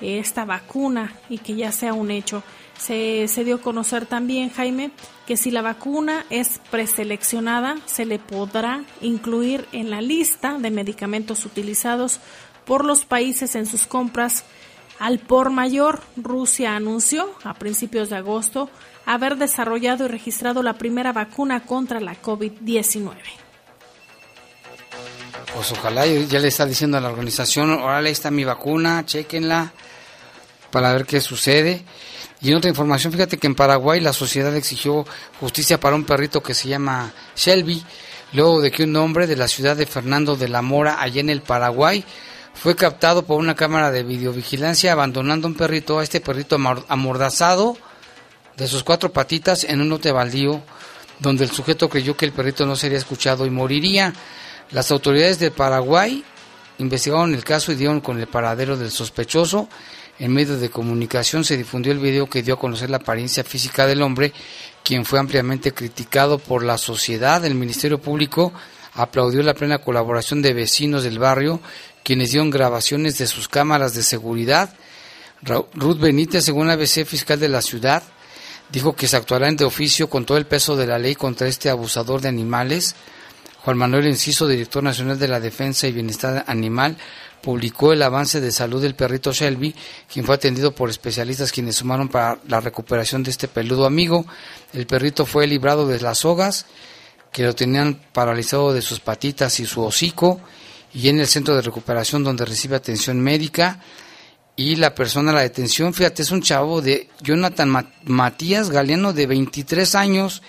[0.00, 2.42] eh, esta vacuna y que ya sea un hecho.
[2.78, 4.90] Se, dio a conocer también, Jaime,
[5.26, 11.46] que si la vacuna es preseleccionada, se le podrá incluir en la lista de medicamentos
[11.46, 12.20] utilizados
[12.66, 14.44] por los países en sus compras
[14.98, 16.02] al por mayor.
[16.16, 18.68] Rusia anunció a principios de agosto
[19.06, 23.45] haber desarrollado y registrado la primera vacuna contra la COVID-19
[25.56, 29.72] pues ojalá ya le está diciendo a la organización, ahí está mi vacuna, chequenla
[30.70, 31.82] para ver qué sucede.
[32.42, 35.06] Y en otra información, fíjate que en Paraguay la sociedad exigió
[35.40, 37.82] justicia para un perrito que se llama Shelby,
[38.34, 41.30] luego de que un hombre de la ciudad de Fernando de la Mora, allá en
[41.30, 42.04] el Paraguay,
[42.52, 47.78] fue captado por una cámara de videovigilancia abandonando un perrito, a este perrito amordazado
[48.58, 50.60] de sus cuatro patitas en un lote baldío,
[51.18, 54.12] donde el sujeto creyó que el perrito no sería escuchado y moriría.
[54.70, 56.24] Las autoridades de Paraguay
[56.78, 59.68] investigaron el caso y dieron con el paradero del sospechoso.
[60.18, 63.86] En medio de comunicación se difundió el video que dio a conocer la apariencia física
[63.86, 64.32] del hombre,
[64.82, 67.44] quien fue ampliamente criticado por la sociedad.
[67.44, 68.52] El Ministerio Público
[68.94, 71.60] aplaudió la plena colaboración de vecinos del barrio,
[72.02, 74.74] quienes dieron grabaciones de sus cámaras de seguridad.
[75.42, 78.02] Ruth Benítez, según la ABC fiscal de la ciudad,
[78.72, 81.68] dijo que se actuará de oficio con todo el peso de la ley contra este
[81.68, 82.96] abusador de animales.
[83.66, 86.96] Juan Manuel Enciso, director nacional de la Defensa y Bienestar Animal,
[87.42, 89.74] publicó el avance de salud del perrito Shelby,
[90.08, 94.24] quien fue atendido por especialistas quienes sumaron para la recuperación de este peludo amigo.
[94.72, 96.66] El perrito fue librado de las sogas
[97.32, 100.40] que lo tenían paralizado de sus patitas y su hocico
[100.94, 103.80] y en el centro de recuperación donde recibe atención médica
[104.54, 109.92] y la persona la detención, fíjate, es un chavo de Jonathan Matías Galeano de 23
[109.96, 110.40] años,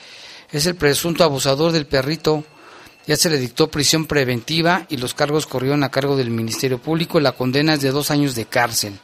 [0.52, 2.46] es el presunto abusador del perrito
[3.08, 7.22] ya se le dictó prisión preventiva y los cargos corrieron a cargo del Ministerio Público.
[7.22, 9.00] La condena es de dos años de cárcel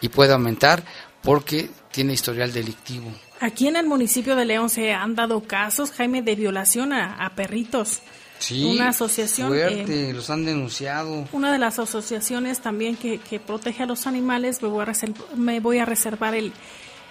[0.00, 0.82] y puede aumentar
[1.22, 3.10] porque tiene historial delictivo.
[3.40, 8.00] Aquí en el municipio de León se han dado casos, Jaime, de violación a, perritos.
[8.40, 9.48] Sí, una asociación.
[9.48, 11.28] Fuerte, los han denunciado.
[11.32, 15.78] Una de las asociaciones también que, protege a los animales, me voy a, me voy
[15.78, 16.52] a reservar el,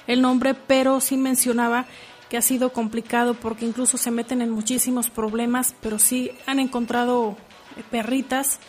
[0.08, 1.86] el nombre, pero sí mencionaba
[2.30, 7.38] que ha sido complicado porque incluso se meten en muchísimos problemas, pero sí han encontrado
[7.78, 8.60] eh, perritas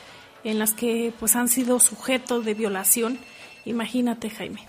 [0.45, 3.19] en las que pues han sido sujetos de violación.
[3.65, 4.67] Imagínate, Jaime.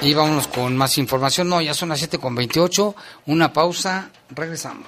[0.00, 1.48] Y vámonos con más información.
[1.48, 2.94] No, ya son las 7 con 28.
[3.26, 4.10] Una pausa.
[4.30, 4.86] Regresamos.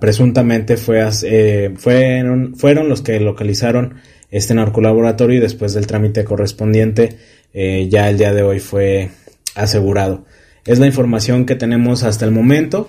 [0.00, 3.94] presuntamente fue, eh, fueron, fueron los que localizaron
[4.30, 7.18] este narcolaboratorio y después del trámite correspondiente,
[7.52, 9.10] eh, ya el día de hoy fue
[9.54, 10.24] asegurado.
[10.64, 12.88] Es la información que tenemos hasta el momento.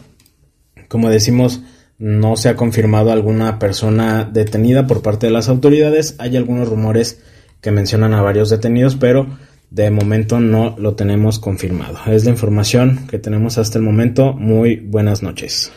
[0.87, 1.61] Como decimos,
[1.99, 6.15] no se ha confirmado alguna persona detenida por parte de las autoridades.
[6.17, 7.21] Hay algunos rumores
[7.61, 9.27] que mencionan a varios detenidos, pero
[9.69, 11.99] de momento no lo tenemos confirmado.
[12.07, 14.33] Es la información que tenemos hasta el momento.
[14.33, 15.71] Muy buenas noches.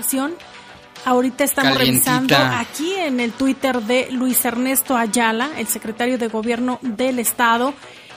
[0.00, 0.34] Información.
[1.04, 6.78] Ahorita estamos revisando aquí en el Twitter de Luis Ernesto Ayala, el secretario de Gobierno
[6.80, 7.74] del Estado,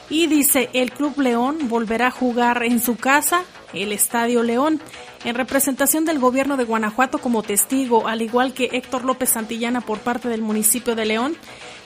[0.10, 3.44] y dice, el Club León volverá a jugar en su casa,
[3.74, 4.82] el Estadio León,
[5.26, 10.00] en representación del gobierno de Guanajuato como testigo, al igual que Héctor López Santillana por
[10.00, 11.36] parte del municipio de León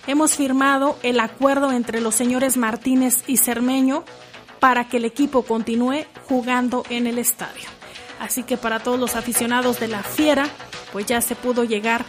[0.05, 4.03] hemos firmado el acuerdo entre los señores Martínez y Cermeño
[4.59, 7.76] para que el equipo continúe jugando en el estadio.
[8.19, 10.47] Así que para todos los aficionados de la Fiera,
[10.91, 12.05] pues ya se pudo llegar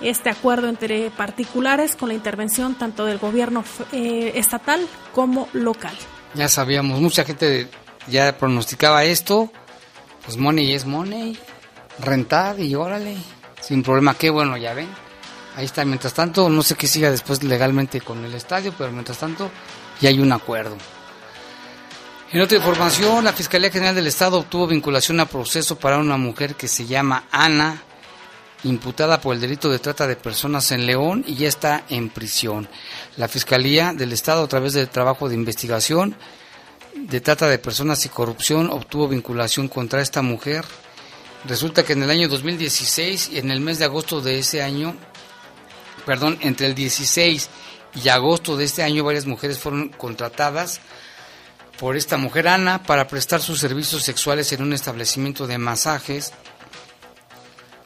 [0.00, 5.96] este acuerdo entre particulares con la intervención tanto del gobierno eh, estatal como local.
[6.34, 7.68] Ya sabíamos, mucha gente
[8.08, 9.50] ya pronosticaba esto,
[10.24, 11.38] pues money es money,
[12.00, 13.16] rentar y órale,
[13.60, 14.88] sin problema, qué bueno, ya ven.
[15.56, 19.18] Ahí está, mientras tanto, no sé qué siga después legalmente con el estadio, pero mientras
[19.18, 19.50] tanto
[20.00, 20.76] ya hay un acuerdo.
[22.34, 26.56] En otra información, la Fiscalía General del Estado obtuvo vinculación a proceso para una mujer
[26.56, 27.80] que se llama Ana,
[28.64, 32.68] imputada por el delito de trata de personas en León y ya está en prisión.
[33.16, 36.16] La Fiscalía del Estado, a través del trabajo de investigación
[36.96, 40.64] de trata de personas y corrupción, obtuvo vinculación contra esta mujer.
[41.44, 44.96] Resulta que en el año 2016 y en el mes de agosto de ese año
[46.04, 47.48] perdón, entre el 16
[48.02, 50.80] y agosto de este año varias mujeres fueron contratadas
[51.78, 56.32] por esta mujer Ana para prestar sus servicios sexuales en un establecimiento de masajes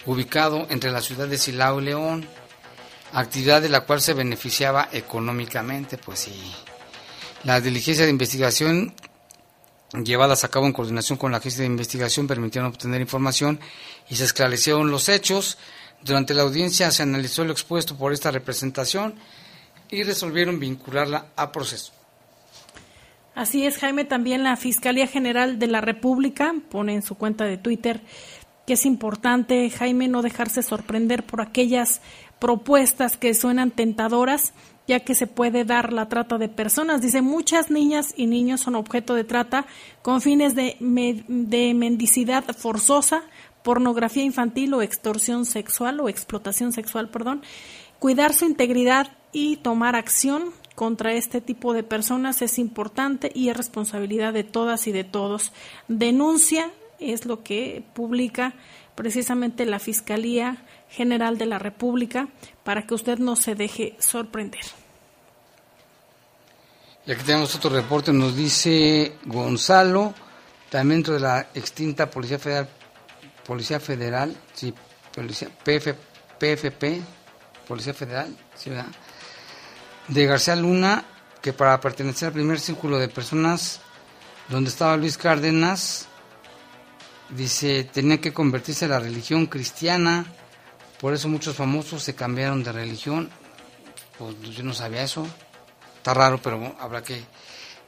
[0.07, 2.27] ubicado entre la ciudad de Silao y León,
[3.13, 6.55] actividad de la cual se beneficiaba económicamente, pues sí.
[7.45, 8.95] La diligencia de investigación
[9.93, 13.61] llevadas a cabo en coordinación con la agencia de investigación permitieron obtener información
[14.09, 15.59] y se esclarecieron los hechos.
[16.03, 19.15] Durante la audiencia se analizó lo expuesto por esta representación
[19.91, 21.98] y resolvieron vincularla a proceso.
[23.39, 27.57] Así es, Jaime, también la Fiscalía General de la República pone en su cuenta de
[27.57, 28.01] Twitter
[28.67, 32.01] que es importante, Jaime, no dejarse sorprender por aquellas
[32.41, 34.55] propuestas que suenan tentadoras,
[34.89, 37.01] ya que se puede dar la trata de personas.
[37.01, 39.67] Dice, muchas niñas y niños son objeto de trata
[40.03, 40.77] con fines de,
[41.29, 43.23] de mendicidad forzosa,
[43.63, 47.43] pornografía infantil o extorsión sexual o explotación sexual, perdón,
[48.01, 53.57] cuidar su integridad y tomar acción contra este tipo de personas es importante y es
[53.57, 55.53] responsabilidad de todas y de todos.
[55.89, 56.71] Denuncia
[57.01, 58.55] es lo que publica
[58.95, 62.29] precisamente la Fiscalía General de la República
[62.63, 64.61] para que usted no se deje sorprender.
[67.07, 70.15] Y aquí tenemos otro reporte, nos dice Gonzalo,
[70.71, 72.69] también dentro de la extinta Policía Federal
[73.45, 74.73] Policía Federal, sí,
[75.13, 75.95] Policía, PF,
[76.39, 77.03] PFP,
[77.67, 78.87] Policía Federal, sí, ¿verdad?
[80.09, 81.05] De García Luna,
[81.43, 83.81] que para pertenecer al primer círculo de personas
[84.49, 86.07] donde estaba Luis Cárdenas,
[87.31, 90.27] dice, tenía que convertirse a la religión cristiana,
[91.01, 93.31] por eso muchos famosos se cambiaron de religión.
[94.19, 95.27] Pues yo no sabía eso,
[95.97, 97.23] está raro, pero habrá que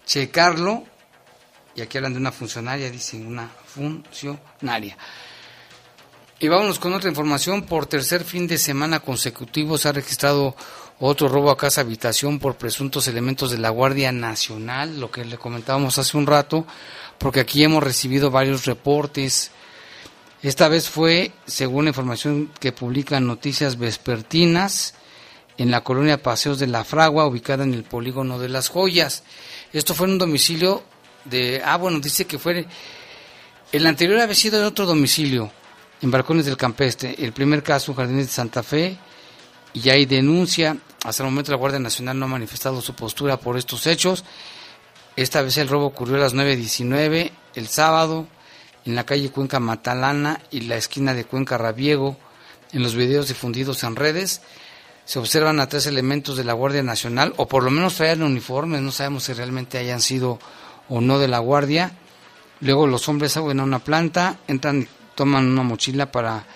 [0.06, 0.84] checarlo.
[1.74, 4.96] Y aquí hablan de una funcionaria, dicen una funcionaria.
[6.42, 7.64] Y vámonos con otra información.
[7.64, 10.56] Por tercer fin de semana consecutivo se ha registrado
[10.98, 15.36] otro robo a casa habitación por presuntos elementos de la Guardia Nacional, lo que le
[15.36, 16.66] comentábamos hace un rato,
[17.18, 19.50] porque aquí hemos recibido varios reportes.
[20.42, 24.94] Esta vez fue, según información que publican Noticias Vespertinas,
[25.58, 29.24] en la colonia Paseos de la Fragua, ubicada en el polígono de las Joyas.
[29.74, 30.82] Esto fue en un domicilio
[31.26, 32.66] de, ah, bueno, dice que fue,
[33.72, 35.52] el anterior había sido en otro domicilio,
[36.02, 37.14] en Balcones del Campestre.
[37.18, 38.96] El primer caso, Jardines de Santa Fe,
[39.72, 40.76] y hay denuncia.
[41.04, 44.24] Hasta el momento la Guardia Nacional no ha manifestado su postura por estos hechos.
[45.16, 48.26] Esta vez el robo ocurrió a las 9.19 el sábado
[48.84, 52.16] en la calle Cuenca Matalana y la esquina de Cuenca Rabiego.
[52.72, 54.42] En los videos difundidos en redes
[55.04, 58.80] se observan a tres elementos de la Guardia Nacional, o por lo menos traían uniformes,
[58.80, 60.38] no sabemos si realmente hayan sido
[60.88, 61.92] o no de la Guardia.
[62.60, 64.86] Luego los hombres suben a una planta, entran
[65.20, 66.46] toman una mochila para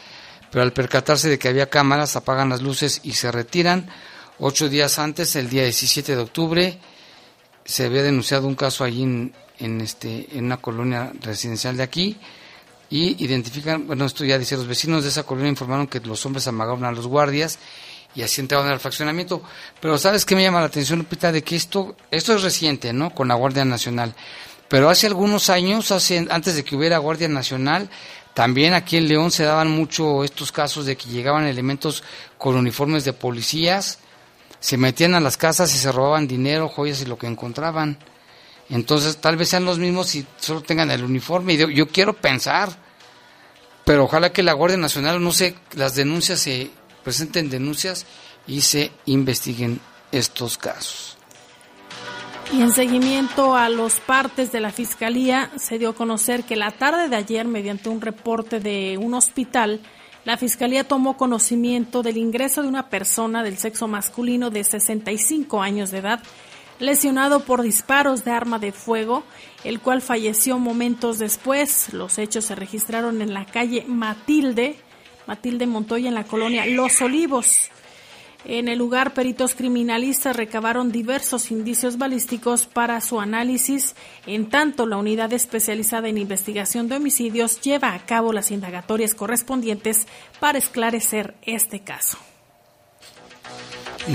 [0.50, 3.90] pero al percatarse de que había cámaras apagan las luces y se retiran.
[4.38, 6.78] Ocho días antes, el día 17 de octubre,
[7.62, 12.16] se había denunciado un caso allí en, este, en una colonia residencial de aquí
[12.88, 16.48] y identifican, bueno, esto ya dice, los vecinos de esa colonia informaron que los hombres
[16.48, 17.58] amagaban a los guardias
[18.14, 19.42] y así entraban al fraccionamiento.
[19.78, 21.32] Pero ¿sabes qué me llama la atención, Lupita?
[21.32, 23.10] De que esto, esto es reciente, ¿no?
[23.10, 24.14] Con la Guardia Nacional.
[24.68, 27.90] Pero hace algunos años, hace, antes de que hubiera Guardia Nacional,
[28.34, 32.02] también aquí en León se daban mucho estos casos de que llegaban elementos
[32.36, 34.00] con uniformes de policías,
[34.58, 37.98] se metían a las casas y se robaban dinero, joyas y lo que encontraban.
[38.70, 41.54] Entonces tal vez sean los mismos y solo tengan el uniforme.
[41.54, 42.70] Y yo, quiero pensar,
[43.84, 46.70] pero ojalá que la Guardia Nacional, no sé, las denuncias se
[47.04, 48.06] presenten denuncias
[48.46, 49.80] y se investiguen
[50.10, 51.13] estos casos.
[52.52, 56.70] Y en seguimiento a los partes de la Fiscalía, se dio a conocer que la
[56.70, 59.80] tarde de ayer, mediante un reporte de un hospital,
[60.24, 65.90] la Fiscalía tomó conocimiento del ingreso de una persona del sexo masculino de 65 años
[65.90, 66.22] de edad,
[66.78, 69.24] lesionado por disparos de arma de fuego,
[69.64, 71.92] el cual falleció momentos después.
[71.92, 74.76] Los hechos se registraron en la calle Matilde,
[75.26, 77.70] Matilde Montoya, en la colonia Los Olivos.
[78.46, 83.94] En el lugar, peritos criminalistas recabaron diversos indicios balísticos para su análisis,
[84.26, 90.06] en tanto la unidad especializada en investigación de homicidios lleva a cabo las indagatorias correspondientes
[90.40, 92.18] para esclarecer este caso.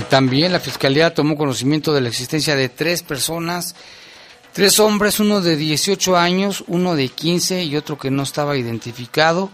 [0.08, 3.74] También la Fiscalía tomó conocimiento de la existencia de tres personas,
[4.52, 9.50] tres hombres, uno de 18 años, uno de 15 y otro que no estaba identificado,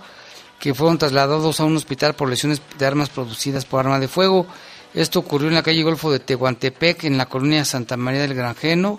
[0.59, 4.47] que fueron trasladados a un hospital por lesiones de armas producidas por arma de fuego.
[4.97, 8.99] Esto ocurrió en la calle Golfo de Tehuantepec, en la colonia Santa María del Granjeno,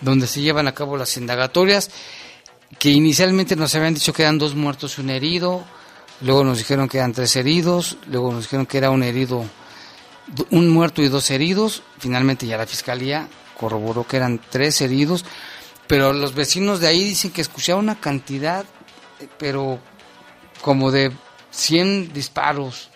[0.00, 1.90] donde se llevan a cabo las indagatorias,
[2.78, 5.64] que inicialmente nos habían dicho que eran dos muertos y un herido,
[6.20, 9.44] luego nos dijeron que eran tres heridos, luego nos dijeron que era un herido,
[10.50, 15.24] un muerto y dos heridos, finalmente ya la fiscalía corroboró que eran tres heridos,
[15.88, 18.64] pero los vecinos de ahí dicen que escucharon una cantidad,
[19.38, 19.80] pero
[20.62, 21.10] como de
[21.50, 22.90] 100 disparos.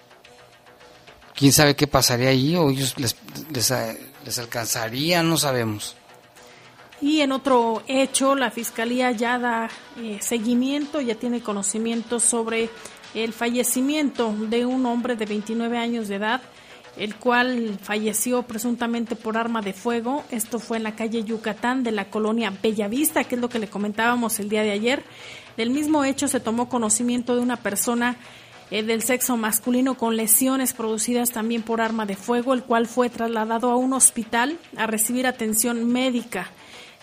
[1.41, 2.55] ¿Quién sabe qué pasaría allí?
[2.55, 3.16] ¿O ellos les,
[3.51, 5.22] les, alcanzaría?
[5.22, 5.97] No sabemos.
[7.01, 12.68] Y en otro hecho, la Fiscalía ya da eh, seguimiento, ya tiene conocimiento sobre
[13.14, 16.43] el fallecimiento de un hombre de 29 años de edad,
[16.99, 20.24] el cual falleció presuntamente por arma de fuego.
[20.30, 23.68] Esto fue en la calle Yucatán de la colonia Bellavista, que es lo que le
[23.70, 25.03] comentábamos el día de ayer.
[25.57, 28.18] Del mismo hecho se tomó conocimiento de una persona
[28.70, 33.10] eh, del sexo masculino con lesiones producidas también por arma de fuego, el cual fue
[33.10, 36.50] trasladado a un hospital a recibir atención médica.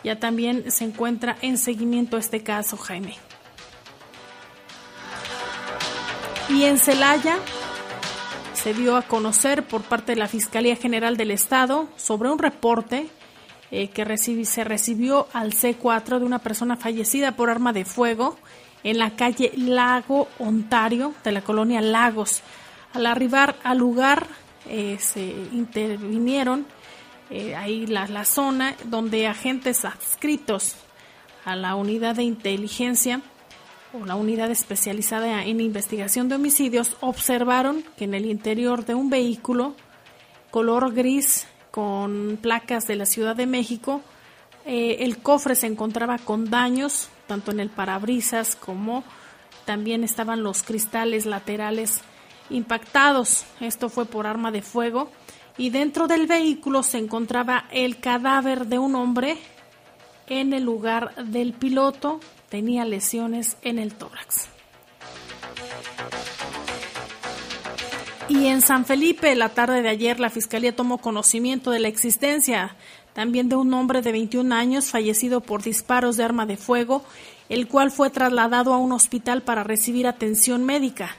[0.03, 3.15] Ya también se encuentra en seguimiento este caso, Jaime.
[6.49, 7.37] Y en Celaya
[8.53, 13.07] se dio a conocer por parte de la Fiscalía General del Estado sobre un reporte
[13.69, 18.37] eh, que se recibió al C4 de una persona fallecida por arma de fuego
[18.83, 22.41] en la calle Lago Ontario de la colonia Lagos.
[22.93, 24.27] Al arribar al lugar
[24.67, 25.21] eh, se
[25.51, 26.65] intervinieron
[27.29, 30.75] eh, ahí la, la, zona donde agentes adscritos
[31.45, 33.21] a la unidad de inteligencia
[33.93, 39.09] o la unidad especializada en investigación de homicidios observaron que en el interior de un
[39.09, 39.75] vehículo
[40.51, 44.01] color gris con placas de la Ciudad de México.
[44.65, 49.03] Eh, el cofre se encontraba con daños, tanto en el parabrisas como
[49.65, 52.01] también estaban los cristales laterales
[52.49, 53.45] impactados.
[53.59, 55.11] Esto fue por arma de fuego.
[55.57, 59.37] Y dentro del vehículo se encontraba el cadáver de un hombre
[60.27, 62.19] en el lugar del piloto.
[62.49, 64.47] Tenía lesiones en el tórax.
[68.29, 72.75] Y en San Felipe, la tarde de ayer, la Fiscalía tomó conocimiento de la existencia
[73.17, 77.03] también de un hombre de 21 años fallecido por disparos de arma de fuego,
[77.49, 81.15] el cual fue trasladado a un hospital para recibir atención médica.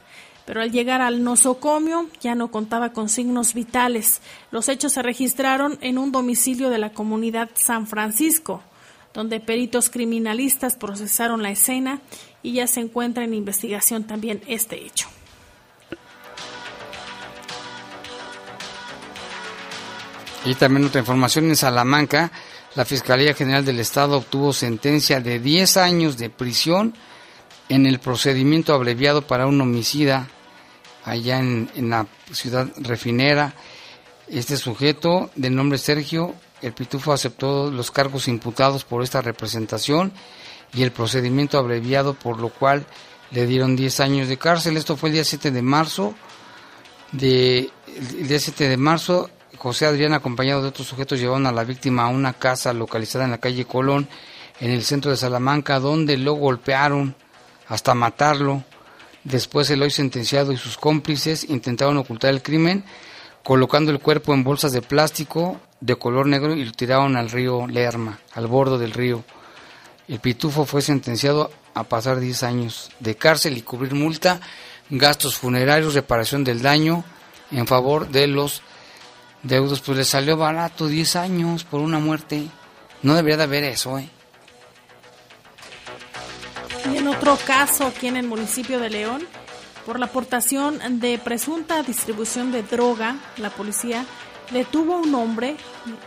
[0.47, 4.23] Pero al llegar al nosocomio ya no contaba con signos vitales.
[4.53, 8.63] Los hechos se registraron en un domicilio de la comunidad San Francisco,
[9.13, 12.01] donde peritos criminalistas procesaron la escena
[12.45, 15.09] y ya se encuentra en investigación también este hecho.
[20.49, 22.33] Y también otra información en Salamanca,
[22.75, 26.95] la Fiscalía General del Estado obtuvo sentencia de 10 años de prisión
[27.69, 30.27] en el procedimiento abreviado para un homicida
[31.05, 33.53] allá en, la ciudad refinera.
[34.27, 40.13] Este sujeto, de nombre Sergio, el Pitufo aceptó los cargos imputados por esta representación
[40.73, 42.87] y el procedimiento abreviado, por lo cual
[43.33, 44.79] le dieron 10 años de cárcel.
[44.79, 46.15] Esto fue el día 7 de marzo.
[47.13, 49.29] De, el día 7 de marzo
[49.59, 53.33] José Adrián, acompañado de otros sujetos, llevaron a la víctima a una casa localizada en
[53.33, 54.09] la calle Colón,
[54.61, 57.17] en el centro de Salamanca, donde lo golpearon
[57.67, 58.63] hasta matarlo.
[59.25, 62.85] Después el hoy sentenciado y sus cómplices intentaron ocultar el crimen,
[63.43, 67.67] colocando el cuerpo en bolsas de plástico de color negro y lo tiraron al río
[67.67, 69.25] Lerma, al borde del río.
[70.07, 74.41] El pitufo fue sentenciado a pasar 10 años de cárcel y cubrir multa,
[74.89, 77.05] gastos funerarios, reparación del daño
[77.51, 78.63] en favor de los
[79.43, 82.49] deudos, pues le salió barato 10 años por una muerte.
[83.03, 84.09] No debería de haber eso, ¿eh?
[86.93, 89.23] Y en otro caso, aquí en el municipio de León,
[89.85, 94.05] por la aportación de presunta distribución de droga, la policía
[94.51, 95.57] detuvo a un hombre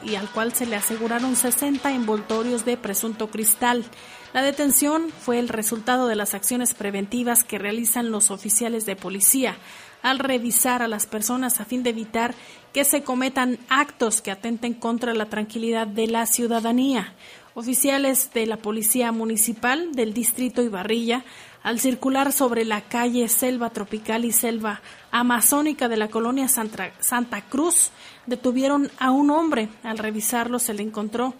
[0.03, 3.85] y al cual se le aseguraron 60 envoltorios de presunto cristal.
[4.33, 9.57] La detención fue el resultado de las acciones preventivas que realizan los oficiales de policía
[10.01, 12.35] al revisar a las personas a fin de evitar
[12.73, 17.13] que se cometan actos que atenten contra la tranquilidad de la ciudadanía.
[17.53, 21.25] Oficiales de la Policía Municipal del Distrito Ibarrilla,
[21.63, 24.81] al circular sobre la calle Selva Tropical y Selva
[25.11, 27.91] Amazónica de la colonia Santa, Santa Cruz,
[28.25, 29.69] detuvieron a un hombre.
[29.83, 31.35] Al revisarlo se le encontró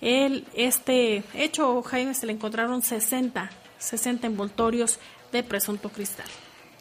[0.00, 4.98] el, este hecho, Jaime, se le encontraron 60, 60 envoltorios
[5.32, 6.26] de presunto cristal.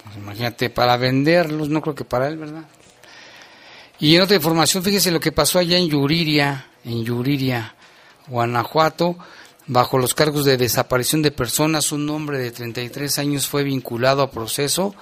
[0.06, 2.66] Pues imagínate, para venderlos, no creo que para él, ¿verdad?
[4.00, 7.76] Y en otra información, fíjese lo que pasó allá en Yuriria, en Yuriria,
[8.28, 9.18] Guanajuato,
[9.68, 14.32] bajo los cargos de desaparición de personas, un hombre de 33 años fue vinculado a
[14.32, 14.94] proceso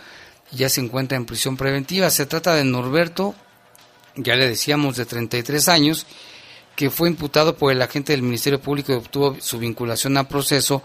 [0.51, 2.09] y ya se encuentra en prisión preventiva.
[2.09, 3.35] Se trata de Norberto,
[4.15, 6.05] ya le decíamos, de 33 años,
[6.75, 10.81] que fue imputado por el agente del Ministerio Público y obtuvo su vinculación a proceso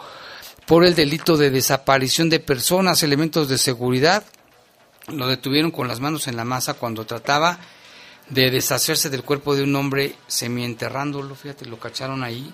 [0.68, 4.22] por el delito de desaparición de personas, elementos de seguridad.
[5.06, 7.58] Lo detuvieron con las manos en la masa cuando trataba
[8.28, 12.52] de deshacerse del cuerpo de un hombre semienterrándolo, fíjate, lo cacharon ahí.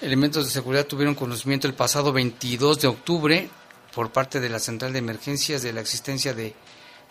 [0.00, 3.50] Elementos de seguridad tuvieron conocimiento el pasado 22 de octubre
[3.92, 6.54] por parte de la Central de Emergencias de la existencia de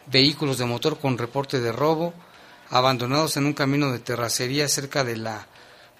[0.05, 2.13] vehículos de motor con reporte de robo
[2.69, 5.45] abandonados en un camino de terracería cerca de la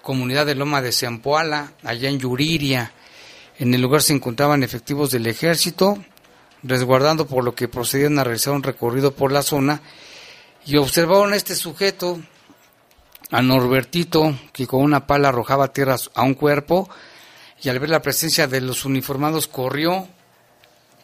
[0.00, 2.94] comunidad de Loma de Sempoala, allá en Yuriria.
[3.58, 5.96] En el lugar se encontraban efectivos del ejército,
[6.62, 9.80] resguardando por lo que procedían a realizar un recorrido por la zona
[10.66, 12.20] y observaron a este sujeto,
[13.30, 16.90] a Norbertito, que con una pala arrojaba tierra a un cuerpo
[17.62, 20.06] y al ver la presencia de los uniformados corrió,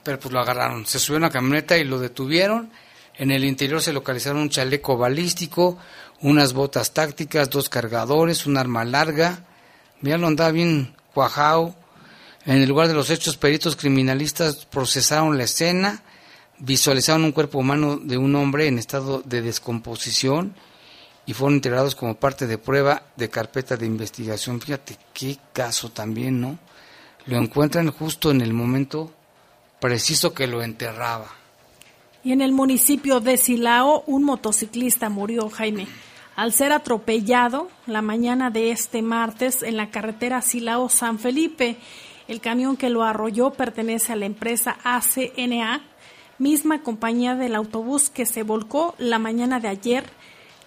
[0.02, 0.84] pero pues lo agarraron.
[0.84, 2.70] Se subió a una camioneta y lo detuvieron.
[3.14, 5.78] En el interior se localizaron un chaleco balístico,
[6.20, 9.44] unas botas tácticas, dos cargadores, un arma larga.
[10.00, 11.74] Mira, lo andaba bien cuajado,
[12.44, 16.02] en el lugar de los hechos, peritos criminalistas procesaron la escena,
[16.58, 20.54] visualizaron un cuerpo humano de un hombre en estado de descomposición
[21.24, 24.60] y fueron integrados como parte de prueba de carpeta de investigación.
[24.60, 26.58] Fíjate qué caso también, ¿no?
[27.26, 29.12] Lo encuentran justo en el momento
[29.80, 31.28] preciso que lo enterraba.
[32.24, 35.86] Y en el municipio de Silao, un motociclista murió, Jaime,
[36.36, 41.78] al ser atropellado la mañana de este martes en la carretera Silao-San Felipe.
[42.28, 45.82] El camión que lo arrolló pertenece a la empresa ACNA,
[46.38, 50.04] misma compañía del autobús que se volcó la mañana de ayer.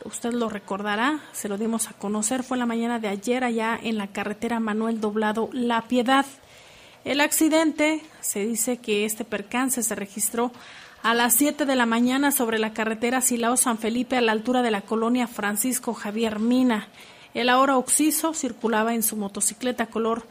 [0.04, 3.98] usted lo recordará, se lo dimos a conocer, fue la mañana de ayer allá en
[3.98, 6.26] la carretera Manuel Doblado La Piedad.
[7.06, 10.52] El accidente, se dice que este percance se registró
[11.04, 14.62] a las 7 de la mañana sobre la carretera Silao San Felipe a la altura
[14.62, 16.88] de la colonia Francisco Javier Mina.
[17.36, 20.26] El ahora occiso circulaba en su motocicleta color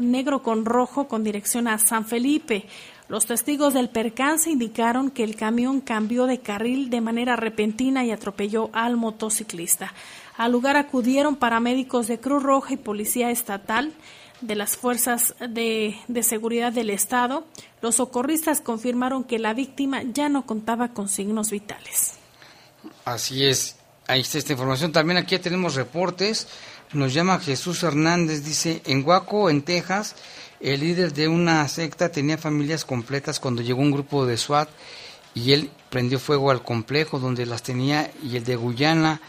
[0.00, 2.66] negro con rojo con dirección a San Felipe.
[3.08, 8.12] Los testigos del percance indicaron que el camión cambió de carril de manera repentina y
[8.12, 9.92] atropelló al motociclista.
[10.36, 13.92] Al lugar acudieron paramédicos de Cruz Roja y Policía Estatal
[14.40, 17.46] de las fuerzas de, de, seguridad del Estado,
[17.82, 22.14] los socorristas confirmaron que la víctima ya no contaba con signos vitales.
[23.04, 23.76] Así es,
[24.06, 24.92] ahí está esta información.
[24.92, 26.48] También aquí tenemos reportes.
[26.92, 30.16] Nos llama Jesús Hernández, dice, en Huaco, en Texas,
[30.58, 34.68] el líder de una secta tenía familias completas cuando llegó un grupo de SWAT
[35.32, 39.20] y él prendió fuego al complejo donde las tenía y el de Guyana,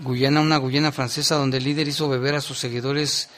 [0.00, 3.28] Guyana, una Guyana francesa donde el líder hizo beber a sus seguidores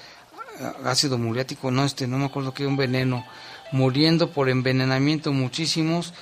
[0.85, 3.27] ácido muriático, no, este, no me acuerdo que un veneno,
[3.73, 6.15] muriendo por envenenamiento muchísimos,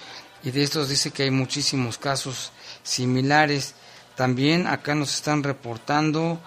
[0.42, 3.74] y de estos dice que hay muchísimos casos similares.
[4.16, 6.40] También acá nos están reportando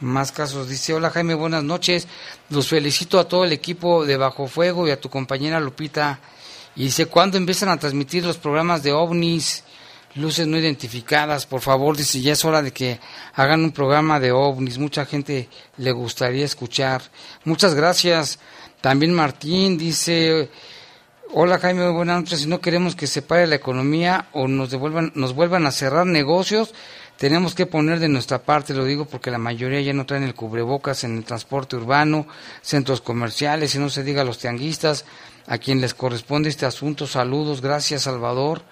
[0.00, 0.68] más casos.
[0.68, 2.08] Dice, hola Jaime, buenas noches.
[2.50, 6.20] Los felicito a todo el equipo de Bajo Fuego y a tu compañera Lupita.
[6.74, 9.64] Y dice, ¿cuándo empiezan a transmitir los programas de ovnis?
[10.16, 12.98] luces no identificadas, por favor, dice, ya es hora de que
[13.34, 17.02] hagan un programa de ovnis, mucha gente le gustaría escuchar.
[17.44, 18.38] Muchas gracias.
[18.80, 20.48] También Martín dice,
[21.32, 25.12] hola Jaime, buenas noches, si no queremos que se pare la economía o nos devuelvan,
[25.14, 26.74] nos vuelvan a cerrar negocios,
[27.18, 30.34] tenemos que poner de nuestra parte, lo digo porque la mayoría ya no traen el
[30.34, 32.26] cubrebocas en el transporte urbano,
[32.62, 35.04] centros comerciales, y no se diga a los tianguistas,
[35.46, 37.06] a quien les corresponde este asunto.
[37.06, 38.62] Saludos, gracias Salvador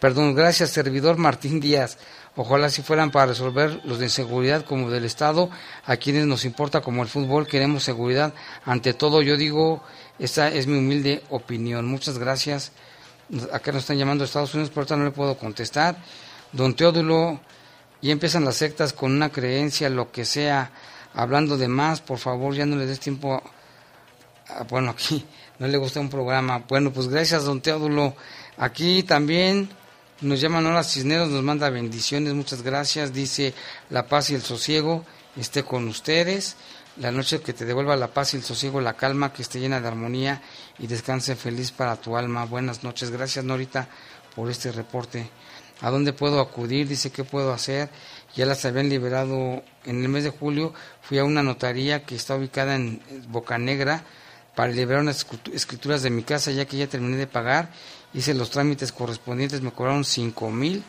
[0.00, 1.98] perdón, gracias servidor Martín Díaz.
[2.34, 5.50] Ojalá si fueran para resolver los de seguridad como del Estado,
[5.84, 8.32] a quienes nos importa como el fútbol, queremos seguridad.
[8.64, 9.82] Ante todo, yo digo,
[10.18, 11.86] esta es mi humilde opinión.
[11.86, 12.72] Muchas gracias.
[13.52, 15.96] Acá nos están llamando a Estados Unidos, por ahorita no le puedo contestar.
[16.52, 17.40] Don Teodulo,
[18.02, 20.72] y empiezan las sectas con una creencia, lo que sea,
[21.14, 23.42] hablando de más, por favor, ya no le des tiempo.
[24.68, 25.24] bueno, aquí
[25.58, 26.64] no le gusta un programa.
[26.68, 28.14] Bueno, pues gracias, don Teodulo.
[28.56, 29.68] Aquí también
[30.22, 33.12] nos llaman ahora Cisneros, nos manda bendiciones, muchas gracias.
[33.12, 33.54] Dice
[33.90, 35.04] la paz y el sosiego
[35.36, 36.56] esté con ustedes.
[36.96, 39.80] La noche que te devuelva la paz y el sosiego, la calma, que esté llena
[39.80, 40.42] de armonía
[40.78, 42.44] y descanse feliz para tu alma.
[42.44, 43.10] Buenas noches.
[43.10, 43.88] Gracias, Norita,
[44.34, 45.30] por este reporte.
[45.80, 46.88] ¿A dónde puedo acudir?
[46.88, 47.88] Dice, ¿qué puedo hacer?
[48.36, 50.74] Ya las habían liberado en el mes de julio.
[51.02, 54.04] Fui a una notaría que está ubicada en Boca Negra
[54.54, 57.70] para liberar unas escrituras de mi casa, ya que ya terminé de pagar
[58.12, 60.82] hice los trámites correspondientes, me cobraron cinco mil,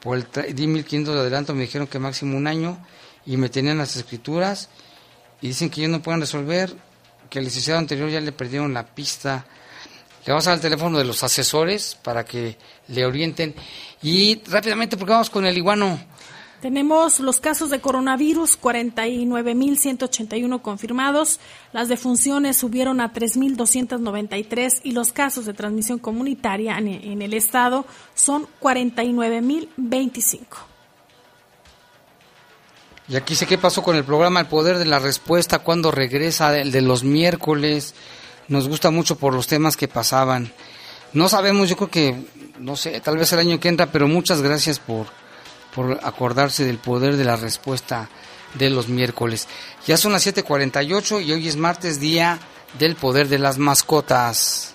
[0.00, 2.78] por el di 1500 de adelanto, me dijeron que máximo un año
[3.24, 4.68] y me tenían las escrituras
[5.40, 6.74] y dicen que ellos no pueden resolver,
[7.30, 9.46] que el licenciado anterior ya le perdieron la pista.
[10.24, 12.56] Le vamos a dar el teléfono de los asesores para que
[12.88, 13.54] le orienten.
[14.02, 16.00] Y rápidamente, porque vamos con el iguano.
[16.60, 21.40] Tenemos los casos de coronavirus, 49.181 confirmados,
[21.72, 28.46] las defunciones subieron a 3.293 y los casos de transmisión comunitaria en el estado son
[28.60, 30.38] 49.025.
[33.08, 36.56] Y aquí sé qué pasó con el programa El Poder de la Respuesta, cuando regresa
[36.56, 37.96] el de los miércoles.
[38.48, 40.52] Nos gusta mucho por los temas que pasaban.
[41.12, 42.16] No sabemos, yo creo que,
[42.58, 45.06] no sé, tal vez el año que entra, pero muchas gracias por
[45.74, 48.08] por acordarse del poder de la respuesta
[48.54, 49.48] de los miércoles.
[49.86, 52.38] Ya son las 7:48 y hoy es martes, día
[52.78, 54.74] del poder de las mascotas.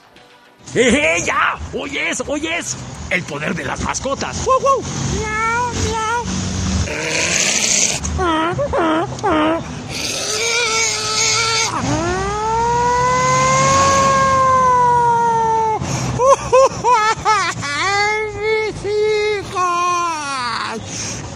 [0.75, 1.57] ¡Eh, eh ya!
[1.73, 2.75] ¡Hoy es, hoy es!
[3.09, 4.43] El poder de las mascotas.
[4.45, 4.83] ¡Wow, wow!
[5.15, 5.71] ¡Miau,
[9.21, 9.76] miau!
[16.49, 17.51] 哈哈
[18.31, 19.86] 是西瓜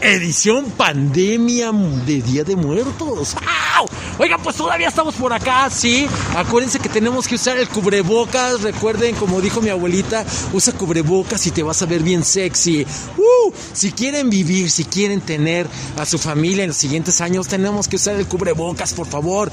[0.02, 3.36] edición pandemia de Día de Muertos.
[3.78, 3.86] ¡Au!
[4.18, 6.08] Oiga, pues todavía estamos por acá, sí.
[6.36, 8.62] Acuérdense que tenemos que usar el cubrebocas.
[8.62, 12.86] Recuerden, como dijo mi abuelita, usa cubrebocas y te vas a ver bien sexy.
[13.18, 13.52] ¡Uh!
[13.74, 17.96] Si quieren vivir, si quieren tener a su familia en los siguientes años, tenemos que
[17.96, 19.52] usar el cubrebocas, por favor.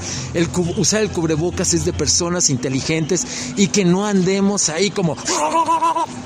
[0.77, 5.15] Usar el cubrebocas es de personas inteligentes y que no andemos ahí como...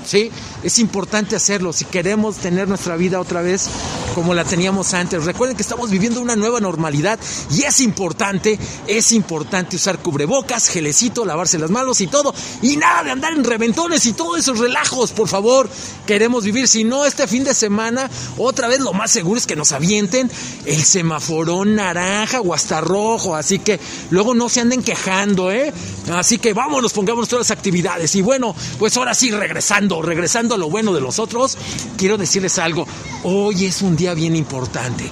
[0.06, 0.32] Sí,
[0.64, 1.74] es importante hacerlo.
[1.74, 3.70] Si queremos tener nuestra vida otra vez
[4.14, 5.26] como la teníamos antes.
[5.26, 7.20] Recuerden que estamos viviendo una nueva normalidad
[7.52, 12.34] y es importante, es importante usar cubrebocas, gelecito, lavarse las manos y todo.
[12.62, 15.70] Y nada de andar en reventones y todos esos relajos, por favor.
[16.06, 19.56] Queremos vivir, si no, este fin de semana, otra vez lo más seguro es que
[19.56, 20.30] nos avienten
[20.66, 23.36] el semaforón naranja o hasta rojo.
[23.36, 25.74] Así que luego no se anden quejando, ¿eh?
[26.12, 28.16] Así que vámonos, pongamos todas las actividades.
[28.16, 31.58] Y bueno, pues ahora sí, regresando, regresando a lo bueno de los otros,
[31.98, 32.86] quiero decirles algo.
[33.26, 35.10] Hoy es un día bien importante.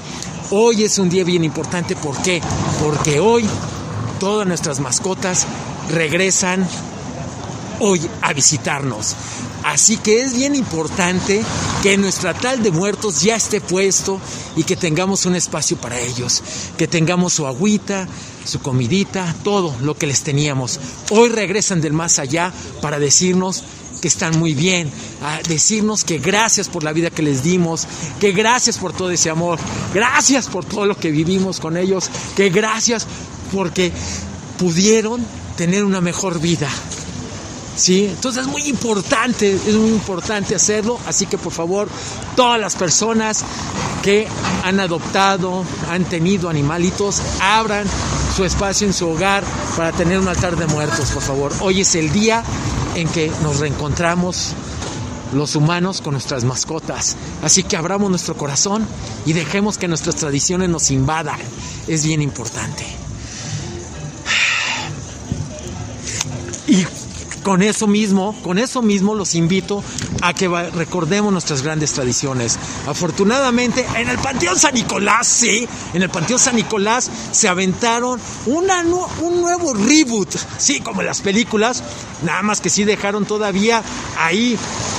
[0.49, 1.95] Hoy es un día bien importante.
[1.95, 2.41] ¿Por qué?
[2.84, 3.45] Porque hoy
[4.20, 5.47] todas nuestras mascotas
[5.89, 6.68] regresan
[7.80, 9.16] hoy a visitarnos.
[9.64, 11.41] Así que es bien importante
[11.84, 14.20] que nuestro altar de muertos ya esté puesto
[14.57, 16.43] y que tengamos un espacio para ellos,
[16.78, 18.09] que tengamos su agüita,
[18.43, 20.82] su comidita, todo lo que les teníamos.
[21.12, 22.51] Hoy regresan del más allá
[22.82, 23.64] para decirnos
[24.02, 24.91] que están muy bien,
[25.22, 27.88] a decirnos que gracias por la vida que les dimos,
[28.20, 29.60] que gracias por todo ese amor,
[29.93, 33.06] gracias por todo lo que vivimos con ellos, que gracias
[33.54, 33.91] porque
[34.58, 35.24] pudieron
[35.56, 36.68] tener una mejor vida.
[37.74, 38.06] ¿Sí?
[38.06, 41.88] Entonces es muy importante, es muy importante hacerlo, así que por favor,
[42.36, 43.43] todas las personas
[44.04, 44.28] que
[44.64, 47.88] han adoptado, han tenido animalitos, abran
[48.36, 49.43] su espacio en su hogar
[49.78, 51.54] para tener un altar de muertos, por favor.
[51.62, 52.43] Hoy es el día
[52.95, 54.53] en que nos reencontramos
[55.33, 57.15] los humanos con nuestras mascotas.
[57.43, 58.85] Así que abramos nuestro corazón
[59.25, 61.39] y dejemos que nuestras tradiciones nos invadan.
[61.87, 62.85] Es bien importante.
[66.67, 66.85] Y
[67.43, 69.83] con eso mismo, con eso mismo los invito
[70.21, 72.57] a que recordemos nuestras grandes tradiciones.
[72.87, 79.41] Afortunadamente, en el Panteón San Nicolás, sí, en el Panteón San Nicolás se aventaron un
[79.41, 81.83] nuevo reboot, sí, como las películas,
[82.23, 83.83] nada más que sí dejaron todavía
[84.17, 84.57] ahí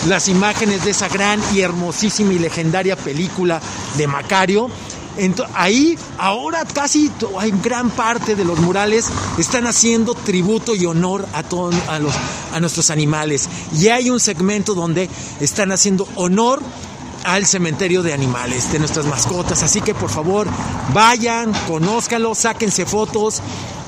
[0.08, 3.60] las imágenes de esa gran y hermosísima y legendaria película
[3.96, 4.70] de Macario
[5.54, 9.08] ahí ahora casi hay gran parte de los murales
[9.38, 12.14] están haciendo tributo y honor a, todos a, los,
[12.52, 13.48] a nuestros animales.
[13.78, 15.08] Y hay un segmento donde
[15.40, 16.62] están haciendo honor
[17.24, 19.62] al cementerio de animales, de nuestras mascotas.
[19.62, 20.48] Así que por favor,
[20.92, 23.42] vayan, conózcanlo, sáquense fotos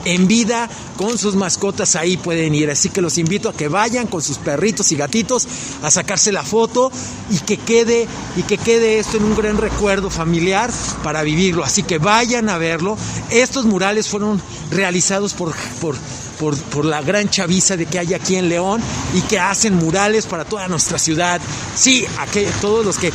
[0.04, 2.70] en vida con sus mascotas ahí pueden ir.
[2.70, 5.46] Así que los invito a que vayan con sus perritos y gatitos
[5.82, 6.90] a sacarse la foto
[7.30, 10.70] y que quede y que quede esto en un gran recuerdo familiar
[11.02, 11.64] para vivirlo.
[11.64, 12.96] Así que vayan a verlo.
[13.30, 14.40] Estos murales fueron
[14.70, 15.96] realizados por, por
[16.38, 18.80] por, la gran chaviza de que hay aquí en León
[19.14, 21.40] y que hacen murales para toda nuestra ciudad.
[21.74, 23.12] Sí, aquí, todos los que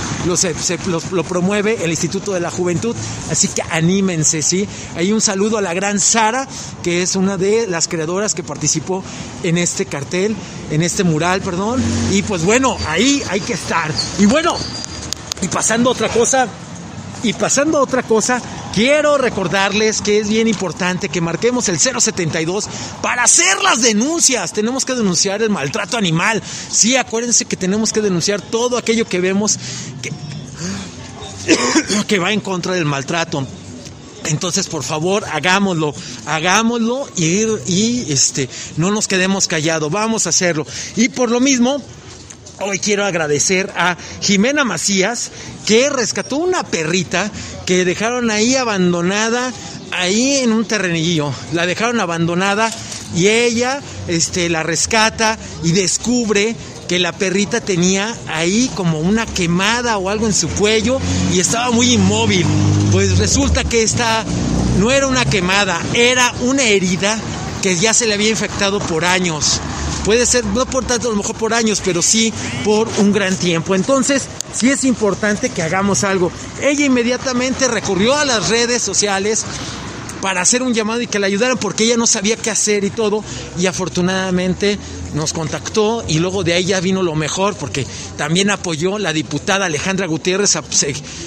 [1.12, 2.96] lo promueve el Instituto de la Juventud,
[3.30, 4.68] así que anímense, ¿sí?
[4.96, 6.48] Hay un saludo a la gran Sara,
[6.84, 9.04] que es una de las creadoras que participó
[9.44, 10.36] en este cartel,
[10.72, 11.82] en este mural, perdón.
[12.12, 13.92] Y pues bueno, ahí hay que estar.
[14.20, 14.56] Y bueno,
[15.42, 16.48] y pasando a otra cosa,
[17.24, 18.42] y pasando a otra cosa,
[18.74, 22.68] quiero recordarles que es bien importante que marquemos el 072
[23.02, 24.54] para hacer las denuncias.
[24.54, 26.42] Tenemos que denunciar el maltrato animal.
[26.72, 29.58] Sí, acuérdense que tenemos que denunciar todo aquello que vemos
[32.08, 33.46] que, va en contra del maltrato.
[34.26, 35.94] Entonces, por favor, hagámoslo,
[36.26, 40.68] hagámoslo y, y este, no nos quedemos callados, vamos a hacerlo.
[40.96, 41.82] Y por lo mismo,
[42.62, 45.32] Hoy quiero agradecer a Jimena Macías
[45.66, 47.32] que rescató una perrita
[47.66, 49.54] que dejaron ahí abandonada,
[49.92, 51.34] ahí en un terrenillo.
[51.54, 52.70] La dejaron abandonada
[53.16, 56.54] y ella este, la rescata y descubre
[56.90, 61.00] que la perrita tenía ahí como una quemada o algo en su cuello
[61.34, 62.46] y estaba muy inmóvil.
[62.92, 64.26] Pues resulta que esta
[64.80, 67.18] no era una quemada, era una herida
[67.62, 69.62] que ya se le había infectado por años.
[70.06, 72.34] Puede ser, no por tanto, a lo mejor por años, pero sí
[72.64, 73.76] por un gran tiempo.
[73.76, 76.32] Entonces, sí es importante que hagamos algo.
[76.62, 79.46] Ella inmediatamente recurrió a las redes sociales
[80.22, 82.90] para hacer un llamado y que la ayudaran porque ella no sabía qué hacer y
[82.90, 83.24] todo.
[83.58, 84.78] Y afortunadamente
[85.14, 87.86] nos contactó y luego de ahí ya vino lo mejor porque
[88.18, 90.58] también apoyó la diputada Alejandra Gutiérrez,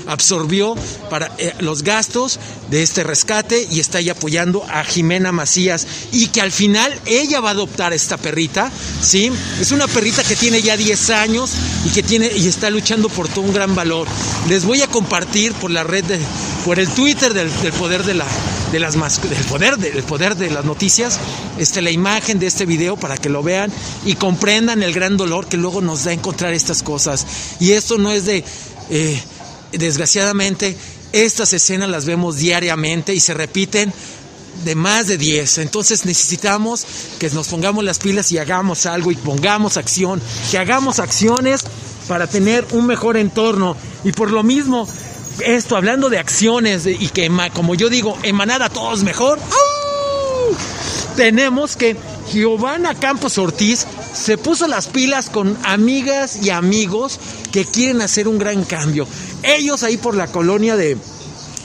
[0.07, 0.75] absorbió
[1.11, 2.39] para eh, los gastos
[2.73, 7.39] de este rescate y está ahí apoyando a Jimena Macías y que al final ella
[7.41, 9.31] va a adoptar esta perrita, ¿sí?
[9.61, 11.53] Es una perrita que tiene ya 10 años
[11.85, 14.09] y que tiene y está luchando por todo un gran valor.
[14.49, 16.19] Les voy a compartir por la red de,
[16.65, 18.27] por el Twitter del, del poder de la
[18.73, 21.21] de las del poder del poder de las noticias,
[21.59, 23.71] este la imagen de este video para que lo vean
[24.07, 27.27] y comprendan el gran dolor que luego nos da encontrar estas cosas.
[27.61, 28.43] Y esto no es de
[28.89, 29.23] eh,
[29.73, 30.75] desgraciadamente
[31.13, 33.93] estas escenas las vemos diariamente y se repiten
[34.65, 35.59] de más de 10.
[35.59, 36.87] Entonces necesitamos
[37.19, 41.65] que nos pongamos las pilas y hagamos algo y pongamos acción, que hagamos acciones
[42.09, 43.77] para tener un mejor entorno.
[44.05, 44.89] Y por lo mismo,
[45.45, 49.39] esto, hablando de acciones y que, como yo digo, emanada todos mejor,
[51.17, 51.97] tenemos que
[52.33, 57.19] Giovanna Campos Ortiz se puso las pilas con amigas y amigos
[57.51, 59.07] que quieren hacer un gran cambio.
[59.43, 60.97] Ellos ahí por la colonia de,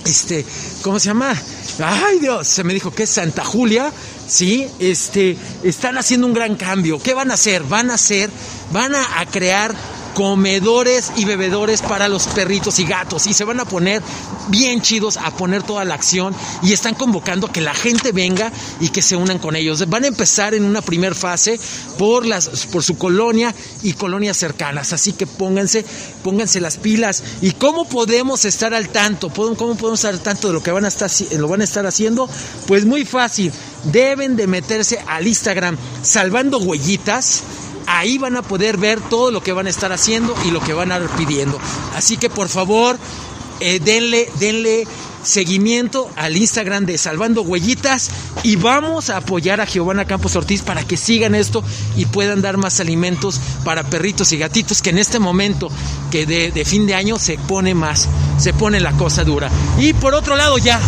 [0.05, 0.45] este,
[0.81, 1.35] ¿cómo se llama?
[1.83, 3.91] Ay Dios, se me dijo que es Santa Julia,
[4.27, 4.67] ¿sí?
[4.79, 6.99] Este, están haciendo un gran cambio.
[6.99, 7.63] ¿Qué van a hacer?
[7.63, 8.29] Van a hacer,
[8.71, 9.75] van a, a crear
[10.17, 13.27] comedores y bebedores para los perritos y gatos.
[13.27, 14.01] Y se van a poner
[14.47, 18.89] bien chidos a poner toda la acción y están convocando que la gente venga y
[18.89, 19.87] que se unan con ellos.
[19.87, 21.59] Van a empezar en una primera fase
[21.99, 23.53] por las por su colonia
[23.83, 25.85] y colonias cercanas, así que pónganse
[26.23, 27.21] pónganse las pilas.
[27.43, 30.85] Y cómo podemos estar al tanto, cómo podemos estar al tanto de lo que van
[30.85, 32.27] a estar lo van a estar haciendo,
[32.65, 33.51] pues muy fácil.
[33.83, 37.43] Deben de meterse al Instagram salvando huellitas
[37.87, 40.73] ahí van a poder ver todo lo que van a estar haciendo y lo que
[40.73, 41.57] van a ir pidiendo.
[41.95, 42.97] Así que por favor,
[43.59, 44.85] eh, denle, denle
[45.23, 48.09] seguimiento al Instagram de Salvando Huellitas
[48.43, 51.63] y vamos a apoyar a Giovanna Campos Ortiz para que sigan esto
[51.95, 55.69] y puedan dar más alimentos para perritos y gatitos que en este momento
[56.11, 58.07] que de, de fin de año se pone más,
[58.37, 59.49] se pone la cosa dura.
[59.79, 60.79] Y por otro lado ya,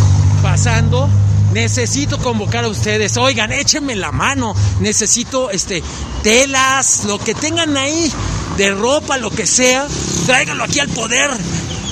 [0.42, 1.08] pasando
[1.52, 3.16] necesito convocar a ustedes.
[3.16, 4.54] Oigan, échenme la mano.
[4.80, 5.82] Necesito este
[6.22, 8.12] telas, lo que tengan ahí
[8.56, 9.86] de ropa, lo que sea.
[10.26, 11.30] Tráiganlo aquí al poder.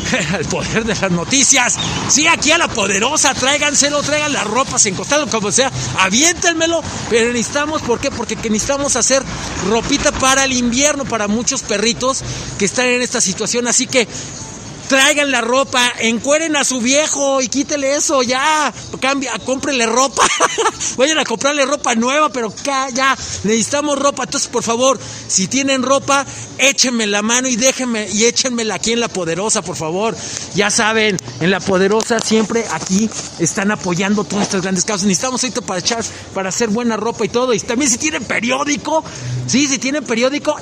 [0.32, 1.76] al poder de las noticias.
[2.09, 6.82] Sí, aquí a la poderosa, tráiganselo, traigan las ropas encostado, como sea, aviéntenmelo.
[7.11, 8.11] Pero necesitamos, ¿por qué?
[8.11, 9.22] Porque necesitamos hacer
[9.68, 12.22] ropita para el invierno, para muchos perritos
[12.59, 13.68] que están en esta situación.
[13.68, 14.09] Así que
[14.88, 20.26] traigan la ropa, encueren a su viejo y quítele eso, ya, cambia, cómprenle ropa,
[20.96, 26.26] vayan a comprarle ropa nueva, pero ya, necesitamos ropa, entonces por favor, si tienen ropa,
[26.59, 30.16] échenme la mano y déjenme, y échenmela aquí en La Poderosa, por favor,
[30.55, 35.62] ya saben, en La Poderosa siempre aquí están apoyando todas estas grandes causas, necesitamos esto
[35.62, 39.05] para echar, para hacer buena ropa y todo, y también si tienen periódico,
[39.46, 40.57] sí, si tienen periódico,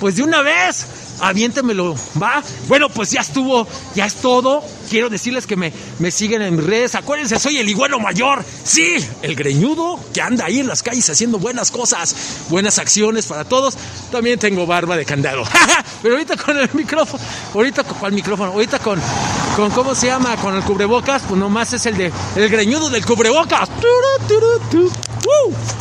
[0.00, 0.86] pues de una vez,
[1.20, 2.42] aviéntemelo, ¿va?
[2.68, 4.62] Bueno, pues ya estuvo, ya es todo.
[4.88, 6.94] Quiero decirles que me, me siguen en mis redes.
[6.94, 8.44] Acuérdense, soy el iguano mayor.
[8.64, 12.14] Sí, el greñudo que anda ahí en las calles haciendo buenas cosas,
[12.48, 13.76] buenas acciones para todos.
[14.10, 15.44] También tengo barba de candado.
[16.02, 17.22] Pero ahorita con el micrófono,
[17.54, 19.00] ahorita con el micrófono, ahorita con,
[19.56, 20.36] con, ¿cómo se llama?
[20.36, 23.68] Con el cubrebocas, pues nomás es el de, el greñudo del cubrebocas.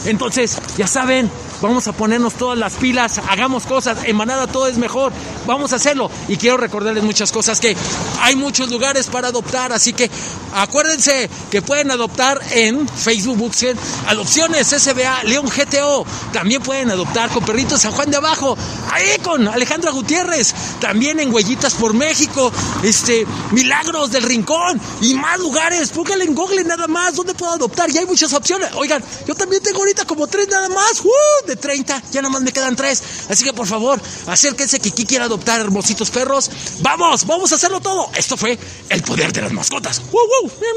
[0.05, 1.29] Entonces, ya saben,
[1.61, 5.11] vamos a ponernos todas las pilas, hagamos cosas, en manada todo es mejor,
[5.45, 6.09] vamos a hacerlo.
[6.27, 7.75] Y quiero recordarles muchas cosas que
[8.21, 10.09] hay muchos lugares para adoptar, así que
[10.53, 13.77] acuérdense que pueden adoptar en Facebook, busquen
[14.07, 18.57] Adopciones SBA León GTO, también pueden adoptar con Perritos San Juan de Abajo,
[18.91, 22.51] ahí con Alejandra Gutiérrez, también en Huellitas por México,
[22.83, 27.89] este, Milagros del Rincón y más lugares, póngale en Google nada más, ¿dónde puedo adoptar?
[27.89, 28.69] Y hay muchas opciones.
[28.75, 31.47] Oigan, yo también tengo ahorita como tres nada más, ¡Uh!
[31.47, 33.01] de 30, ya nada más me quedan tres.
[33.29, 36.49] Así que por favor, acérquense que aquí quiera adoptar hermositos perros.
[36.81, 38.09] Vamos, vamos a hacerlo todo.
[38.15, 38.57] Esto fue
[38.89, 40.01] el poder de las mascotas.
[40.11, 40.51] ¡Wow, wow!
[40.59, 40.75] ¡Miau,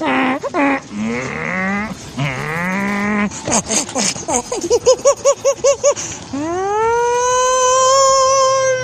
[0.00, 1.65] miau!
[6.32, 6.42] ¡Ay,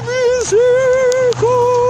[0.02, 1.82] mis hijos!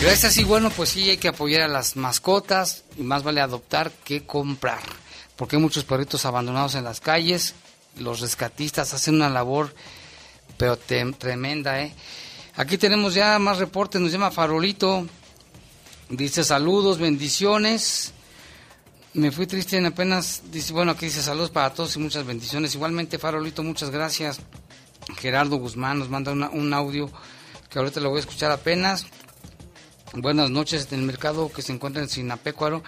[0.00, 3.92] Gracias y bueno, pues sí hay que apoyar a las mascotas y más vale adoptar
[4.04, 4.82] que comprar,
[5.36, 7.54] porque hay muchos perritos abandonados en las calles,
[7.98, 9.74] los rescatistas hacen una labor
[10.56, 11.94] pero tremenda, ¿eh?
[12.56, 15.06] Aquí tenemos ya más reportes, nos llama Farolito,
[16.12, 18.12] dice saludos, bendiciones,
[19.14, 22.74] me fui triste en apenas, dice, bueno, aquí dice saludos para todos y muchas bendiciones,
[22.74, 24.40] igualmente Farolito, muchas gracias,
[25.18, 27.10] Gerardo Guzmán nos manda un audio
[27.68, 29.06] que ahorita lo voy a escuchar apenas,
[30.14, 30.88] Buenas noches.
[30.90, 32.82] En el mercado que se encuentra en Sinapecuaro,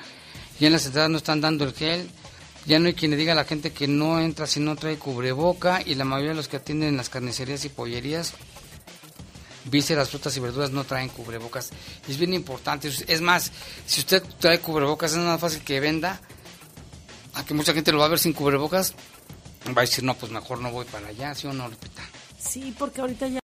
[0.61, 2.11] y en las entradas no están dando el gel.
[2.67, 4.99] Ya no hay quien le diga a la gente que no entra si no trae
[4.99, 5.83] cubreboca.
[5.85, 8.35] Y la mayoría de los que atienden en las carnicerías y pollerías,
[9.65, 11.71] vísceras, frutas y verduras no traen cubrebocas.
[12.09, 12.91] Es bien importante.
[13.07, 13.53] Es más,
[13.87, 16.21] si usted trae cubrebocas, es más fácil que venda.
[17.35, 18.95] A que mucha gente lo va a ver sin cubrebocas.
[19.67, 22.03] Va a decir, no, pues mejor no voy para allá, ¿sí o no, Lupita?
[22.39, 23.41] Sí, porque ahorita ya